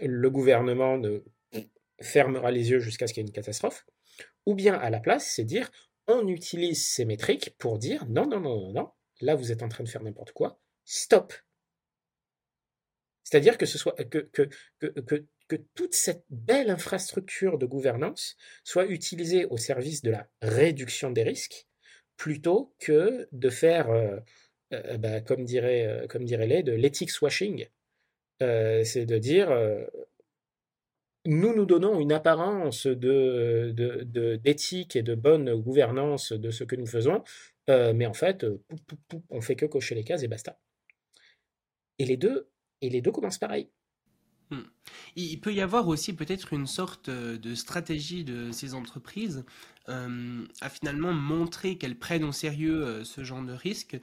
[0.00, 1.22] le gouvernement ne
[2.00, 3.86] fermera les yeux jusqu'à ce qu'il y ait une catastrophe.
[4.46, 5.70] Ou bien à la place, c'est dire
[6.08, 8.90] on utilise ces métriques pour dire non, non, non, non, non,
[9.20, 11.32] là vous êtes en train de faire n'importe quoi, stop.
[13.22, 19.58] C'est-à-dire que, ce soit, que, que, toute cette belle infrastructure de gouvernance soit utilisée au
[19.58, 21.66] service de la réduction des risques
[22.16, 24.18] plutôt que de faire, euh,
[24.72, 27.66] euh, bah, comme dirait, euh, comme dirait les, de l'ethics washing.
[28.40, 29.48] c'est de dire
[31.26, 37.22] nous nous donnons une apparence d'éthique et de bonne gouvernance de ce que nous faisons,
[37.68, 38.62] euh, mais en fait, euh,
[39.30, 40.58] on fait que cocher les cases et basta.
[41.98, 42.48] Et les deux,
[42.80, 43.68] et les deux commencent pareil.
[44.50, 44.62] Hmm.
[45.14, 49.44] Il peut y avoir aussi peut-être une sorte euh, de stratégie de ces entreprises
[49.90, 54.00] euh, à finalement montrer qu'elles prennent au sérieux euh, ce genre de risque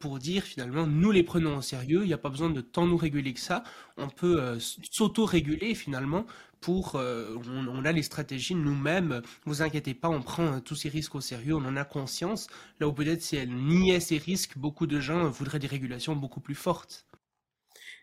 [0.00, 2.86] pour dire finalement nous les prenons au sérieux, il n'y a pas besoin de tant
[2.86, 3.64] nous réguler que ça,
[3.96, 6.26] on peut s'auto-réguler finalement
[6.60, 11.14] pour on, on, a les stratégies nous-mêmes, vous inquiétez pas, on prend tous ces risques
[11.14, 12.48] au sérieux, on en a conscience,
[12.80, 16.40] là où peut-être si elles niaient ces risques, beaucoup de gens voudraient des régulations beaucoup
[16.40, 17.06] plus fortes.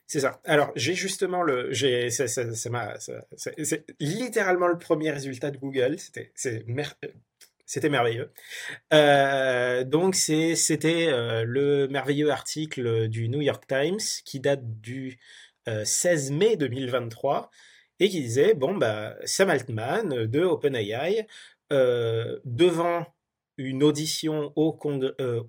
[0.07, 0.39] C'est ça.
[0.45, 2.25] Alors, j'ai justement le, j'ai, c'est,
[3.99, 5.99] littéralement le premier résultat de Google.
[5.99, 6.31] C'était,
[7.65, 8.31] c'était merveilleux.
[8.93, 15.19] Euh, donc, c'est, c'était euh, le merveilleux article du New York Times qui date du
[15.83, 17.51] 16 mai 2023
[17.99, 21.27] et qui disait bon bah Sam Altman de OpenAI
[21.69, 23.05] devant
[23.57, 24.79] une audition au,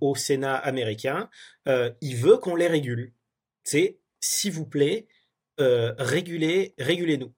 [0.00, 1.30] au Sénat américain,
[1.66, 3.12] il veut qu'on les régule.
[3.62, 5.06] C'est s'il vous plaît,
[5.60, 7.34] euh, régulez, régulez-nous.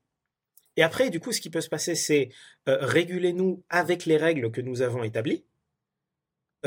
[0.76, 2.30] Et après, du coup, ce qui peut se passer, c'est
[2.68, 5.44] euh, régulez-nous avec les règles que nous avons établies.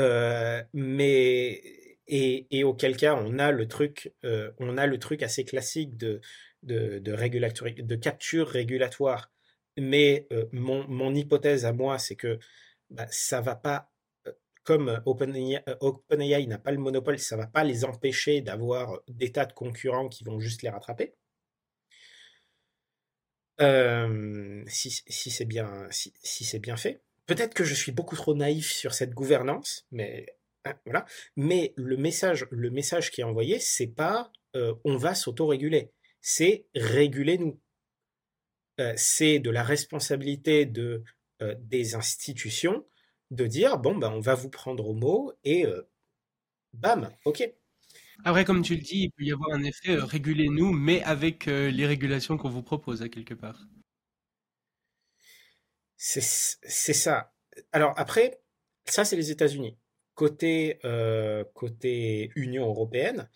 [0.00, 1.62] Euh, mais
[2.06, 4.12] et, auquel cas, on a le truc,
[4.58, 6.20] on a le truc assez classique de
[6.62, 9.32] de, de, capture régulatoire.
[9.78, 12.38] Mais mon, hypothèse à moi, c'est que
[12.90, 13.90] bah, ça va pas
[14.64, 15.00] comme euh,
[15.80, 19.52] OpenAI, n'a pas le monopole, ça ne va pas les empêcher d'avoir des tas de
[19.52, 21.14] concurrents qui vont juste les rattraper.
[23.60, 25.88] Euh, si, c'est bien,
[26.76, 27.00] fait.
[27.26, 30.26] Peut-être que je suis beaucoup trop naïf sur cette gouvernance, mais
[30.64, 31.04] hein, voilà.
[31.36, 32.70] Mais le message, le
[33.10, 37.60] qui est envoyé, c'est pas euh, on va s'autoréguler, c'est réguler nous.
[38.96, 41.04] c'est de la responsabilité de,
[41.58, 42.84] des institutions
[43.34, 45.82] de dire bon ben on va vous prendre au mot et euh,
[46.72, 47.48] bam, ok.
[48.24, 51.48] Après, comme tu le dis, il peut y avoir un effet euh, régulez-nous, mais avec
[51.48, 53.60] euh, les régulations qu'on vous propose à quelque part.
[55.96, 57.32] C'est ça.
[57.72, 58.42] Alors après,
[58.84, 59.78] ça c'est les États-Unis.
[60.14, 60.78] Côté,
[61.54, 63.28] côté Union européenne,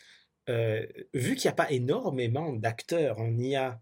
[0.47, 3.81] vu qu'il n'y a pas énormément d'acteurs en IA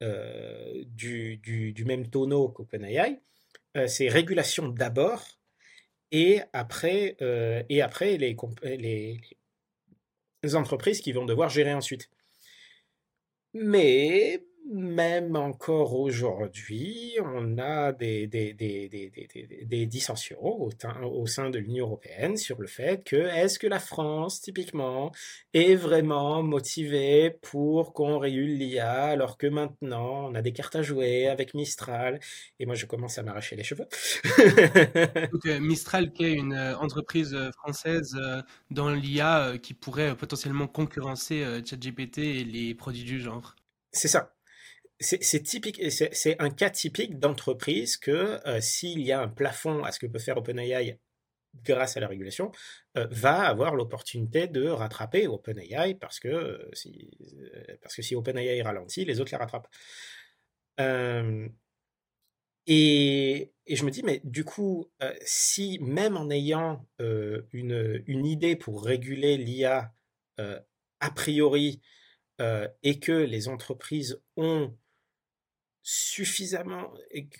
[0.00, 3.20] du, du, du, même tonneau qu'OpenAI,
[3.86, 5.24] c'est régulation d'abord
[6.14, 7.64] et après, euh,
[8.62, 9.20] les,
[10.44, 12.08] les entreprises qui vont devoir gérer ensuite.
[13.52, 18.88] Mais même encore aujourd'hui, on a des, des, des,
[19.62, 20.70] des dissensions au,
[21.02, 25.12] au, sein de l'Union européenne sur le fait que est-ce que la France, typiquement,
[25.52, 30.82] est vraiment motivée pour qu'on régule l'IA alors que maintenant on a des cartes à
[30.82, 32.20] jouer avec Mistral
[32.58, 33.86] et moi je commence à m'arracher les cheveux.
[35.32, 38.16] Donc, euh, Mistral qui est une euh, entreprise euh, française
[38.70, 43.54] dans l'IA qui pourrait potentiellement concurrencer ChatGPT et les produits du genre.
[43.92, 44.34] C'est ça
[45.00, 49.92] c'est typique, c'est un cas typique d'entreprise que euh, s'il y a un plafond à
[49.92, 50.98] ce que peut faire OpenAI
[51.62, 52.52] grâce à la régulation,
[52.96, 57.10] euh, va avoir l'opportunité de rattraper OpenAI parce que euh, si,
[57.82, 59.68] parce que si OpenAI ralentit, les autres la rattrapent.
[62.66, 64.90] Et, et, je me dis, mais du coup,
[65.22, 69.92] si même en ayant une, une, idée pour réguler l'IA
[70.38, 71.82] a priori,
[72.38, 74.74] et que les entreprises ont
[75.84, 76.92] suffisamment,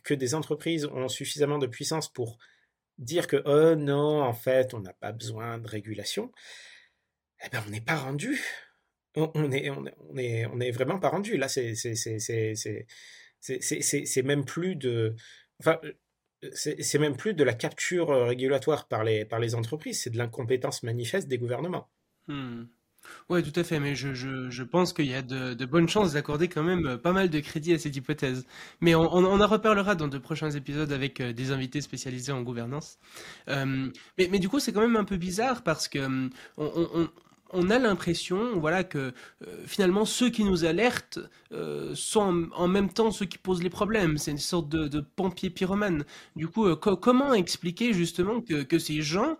[0.05, 2.39] que des entreprises ont suffisamment de puissance pour
[2.99, 6.31] dire que oh non, en fait, on n'a pas besoin de régulation,
[7.45, 8.41] eh ben on n'est pas rendu.
[9.17, 9.87] On, est, on,
[10.17, 11.37] est, on est vraiment pas rendu.
[11.37, 11.75] Là, c'est
[13.41, 15.15] c'est même plus de,
[15.61, 15.81] enfin,
[16.53, 20.83] c'est même plus de la capture régulatoire par les, par les entreprises, c'est de l'incompétence
[20.83, 21.89] manifeste des gouvernements.
[22.27, 22.65] Hmm.
[23.29, 25.89] Ouais, tout à fait, mais je, je, je pense qu'il y a de, de bonnes
[25.89, 28.47] chances d'accorder quand même euh, pas mal de crédit à cette hypothèse.
[28.81, 32.43] Mais on, on, en reparlera dans de prochains épisodes avec euh, des invités spécialisés en
[32.43, 32.99] gouvernance.
[33.49, 37.09] Euh, mais, mais du coup, c'est quand même un peu bizarre parce que on,
[37.55, 41.19] on, a l'impression voilà, que euh, finalement ceux qui nous alertent
[41.53, 44.19] euh, sont en, même temps ceux qui posent les problèmes.
[44.19, 46.05] C'est une sorte de, de pompier pyromane.
[46.37, 49.37] Du coup, euh, comment expliquer justement que, que ces gens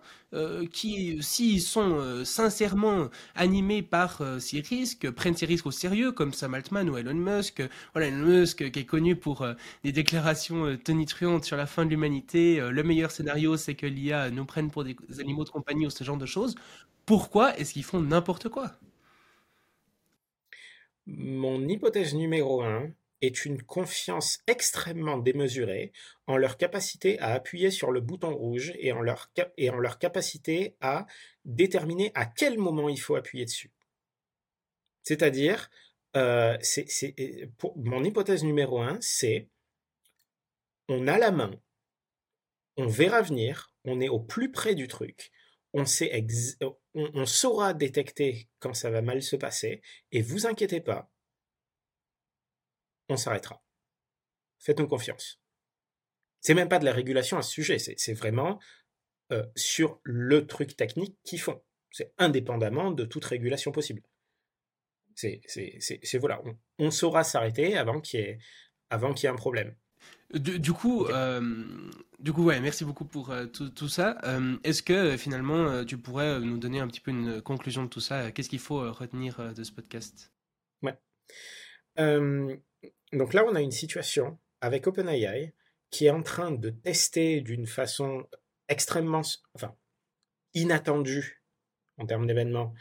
[0.69, 6.55] qui, s'ils sont sincèrement animés par ces risques, prennent ces risques au sérieux, comme Sam
[6.55, 7.63] Altman ou Elon Musk,
[7.93, 9.47] voilà, Elon Musk qui est connu pour
[9.85, 14.43] des déclarations tonitruantes sur la fin de l'humanité, le meilleur scénario c'est que l'IA nous
[14.43, 16.55] prenne pour des animaux de compagnie ou ce genre de choses
[17.05, 18.71] pourquoi est-ce qu'ils font n'importe quoi?
[21.05, 22.91] Mon hypothèse numéro un
[23.21, 25.91] est une confiance extrêmement démesurée
[26.27, 29.29] en leur capacité à appuyer sur le bouton rouge et en leur,
[29.99, 31.05] capacité à
[31.45, 33.71] déterminer à quel moment il faut appuyer dessus.
[35.03, 35.69] C'est-à-dire,
[36.15, 36.57] euh,
[37.75, 39.47] mon hypothèse numéro un, c'est
[40.87, 41.51] on a la main,
[42.77, 45.31] on verra venir, on est au plus près du truc,
[45.75, 51.11] on, saura détecter quand ça va mal se passer, et vous inquiétez pas,
[53.09, 53.61] on s'arrêtera.
[54.59, 55.41] Faites-nous confiance.
[56.39, 58.59] C'est même pas de la régulation à ce sujet, c'est vraiment
[59.31, 61.61] euh, sur le truc technique qu'ils font.
[61.91, 64.01] C'est indépendamment de toute régulation possible.
[65.15, 65.39] C'est,
[66.19, 66.41] voilà,
[66.77, 69.75] on, saura s'arrêter avant qu'il y ait un problème.
[70.33, 71.07] Du, coup,
[72.19, 74.17] du coup, ouais, merci beaucoup pour tout, tout, ça.
[74.63, 78.31] Est-ce que finalement, tu pourrais nous donner un petit peu une conclusion de tout ça?
[78.31, 80.31] Qu'est-ce qu'il faut retenir de ce podcast?
[80.81, 80.97] Ouais.
[83.13, 85.53] donc là, on a une situation avec OpenAI
[85.91, 88.27] qui est en train de tester d'une façon
[88.67, 89.21] extrêmement,
[89.53, 89.75] enfin,
[90.53, 91.41] inattendue
[91.97, 92.73] en termes d'événements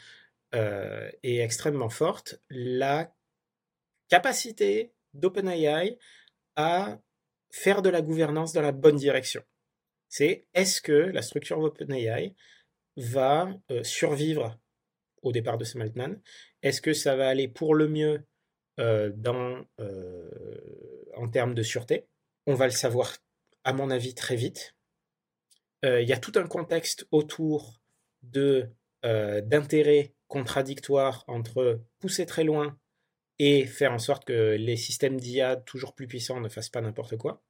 [0.55, 3.15] euh, et extrêmement forte, la
[4.09, 5.99] capacité d'OpenAI
[6.57, 6.99] à
[7.55, 9.43] faire de la gouvernance dans la bonne direction.
[10.09, 12.35] C'est est-ce que la structure OpenAI
[12.97, 14.59] va euh, survivre
[15.23, 16.21] au départ de Sam Altman?
[16.63, 18.27] Est-ce que ça va aller pour le mieux
[18.81, 19.65] euh, dans,
[21.17, 22.09] en termes de sûreté?
[22.47, 23.17] On va le savoir,
[23.63, 24.75] à mon avis, très vite.
[25.83, 27.83] Il y a tout un contexte autour
[28.23, 28.71] de
[29.03, 32.79] d'intérêts contradictoires entre pousser très loin
[33.39, 37.17] et faire en sorte que les systèmes d'IA toujours plus puissants ne fassent pas n'importe
[37.17, 37.43] quoi.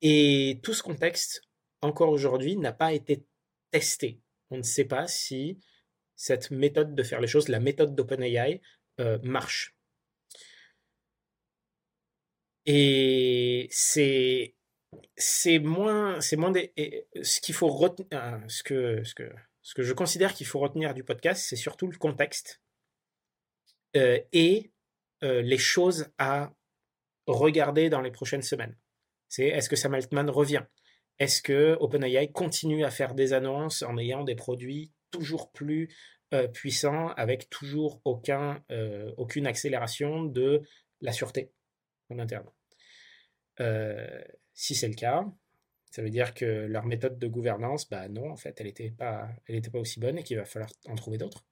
[0.00, 1.42] Et tout ce contexte,
[1.80, 3.24] encore aujourd'hui, n'a pas été
[3.70, 4.20] testé.
[4.50, 5.60] On ne sait pas si
[6.16, 8.60] cette méthode de faire les choses, la méthode d'OpenAI,
[9.00, 9.74] euh, marche.
[12.66, 14.54] Et c'est
[15.16, 16.72] c'est moins c'est moins des,
[17.22, 17.70] ce qu'il faut
[18.48, 19.32] ce que ce que
[19.62, 22.60] ce que je considère qu'il faut retenir du podcast, c'est surtout le contexte
[23.96, 24.71] euh, et
[25.22, 26.52] les choses à
[27.26, 28.76] regarder dans les prochaines semaines.
[29.28, 30.64] C'est est-ce que Sam Altman revient?
[31.18, 35.94] Est-ce que OpenAI continue à faire des annonces en ayant des produits toujours plus
[36.34, 38.64] euh, puissants avec toujours aucun,
[39.16, 40.62] aucune accélération de
[41.00, 41.52] la sûreté
[42.10, 42.48] en interne?
[44.54, 45.24] Si c'est le cas,
[45.90, 49.28] ça veut dire que leur méthode de gouvernance, bah non, en fait, elle n'était pas,
[49.46, 51.44] pas aussi bonne et qu'il va falloir en trouver d'autres.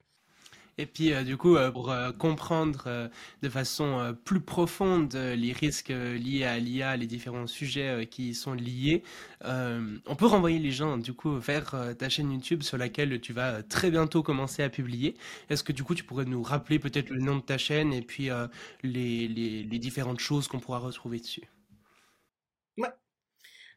[0.80, 3.10] Et puis, euh, du coup, euh, pour euh, comprendre
[3.42, 9.02] de façon plus profonde les risques liés à l'IA, les différents sujets qui sont liés,
[9.44, 13.62] on peut renvoyer les gens, du coup, vers ta chaîne YouTube sur laquelle tu vas
[13.62, 15.16] très bientôt commencer à publier.
[15.50, 18.02] Est-ce que, du coup, tu pourrais nous rappeler peut-être le nom de ta chaîne et
[18.02, 18.30] puis
[18.82, 21.48] les, les, les différentes choses qu'on pourra retrouver dessus?
[22.78, 22.90] Ouais,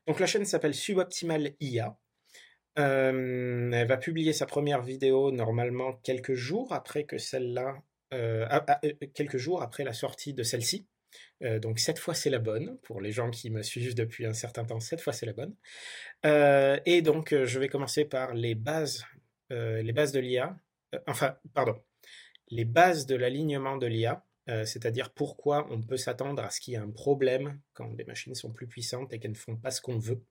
[0.08, 1.98] donc la chaîne s'appelle Suboptimal IA.
[2.76, 7.82] Elle va publier sa première vidéo normalement quelques jours après que celle-là,
[9.14, 10.88] quelques jours après la sortie de celle-ci.
[11.62, 14.66] donc cette fois c'est la bonne pour les gens qui me suivent depuis un certain
[14.66, 14.80] temps.
[14.80, 15.56] Cette fois c'est la bonne.
[16.86, 19.06] et donc je vais commencer par les bases,
[19.50, 20.58] les bases de l'IA.
[21.08, 21.80] enfin pardon,
[22.50, 24.26] les bases de l'alignement de l'IA.
[24.48, 28.36] C'est-à-dire pourquoi on peut s'attendre à ce qu'il y ait un problème quand des machines
[28.36, 30.22] sont plus puissantes et qu'elles ne font pas ce qu'on veut.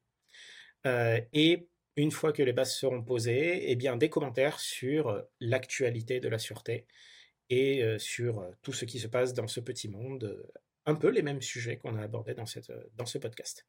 [0.85, 6.21] Et une fois que les bases seront posées, eh bien, des commentaires sur euh, l'actualité
[6.21, 6.87] de la sûreté
[7.51, 10.43] et sur tout ce qui se passe dans ce petit monde,
[10.87, 12.47] un peu les mêmes sujets qu'on a abordés dans,
[12.97, 13.67] dans ce podcast.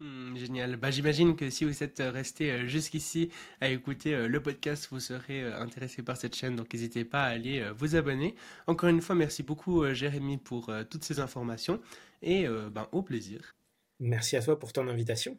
[0.00, 0.76] Hmm, génial.
[0.76, 3.30] Bah, J'imagine que si vous êtes resté euh, jusqu'ici
[3.60, 7.24] à écouter euh, le podcast, vous serez euh, intéressé par cette chaîne, donc n'hésitez pas
[7.24, 8.34] à aller vous abonner.
[8.66, 11.80] Encore une fois, merci beaucoup Jérémy pour toutes ces informations
[12.22, 13.56] et ben, au plaisir.
[13.98, 15.38] Merci à toi pour ton invitation.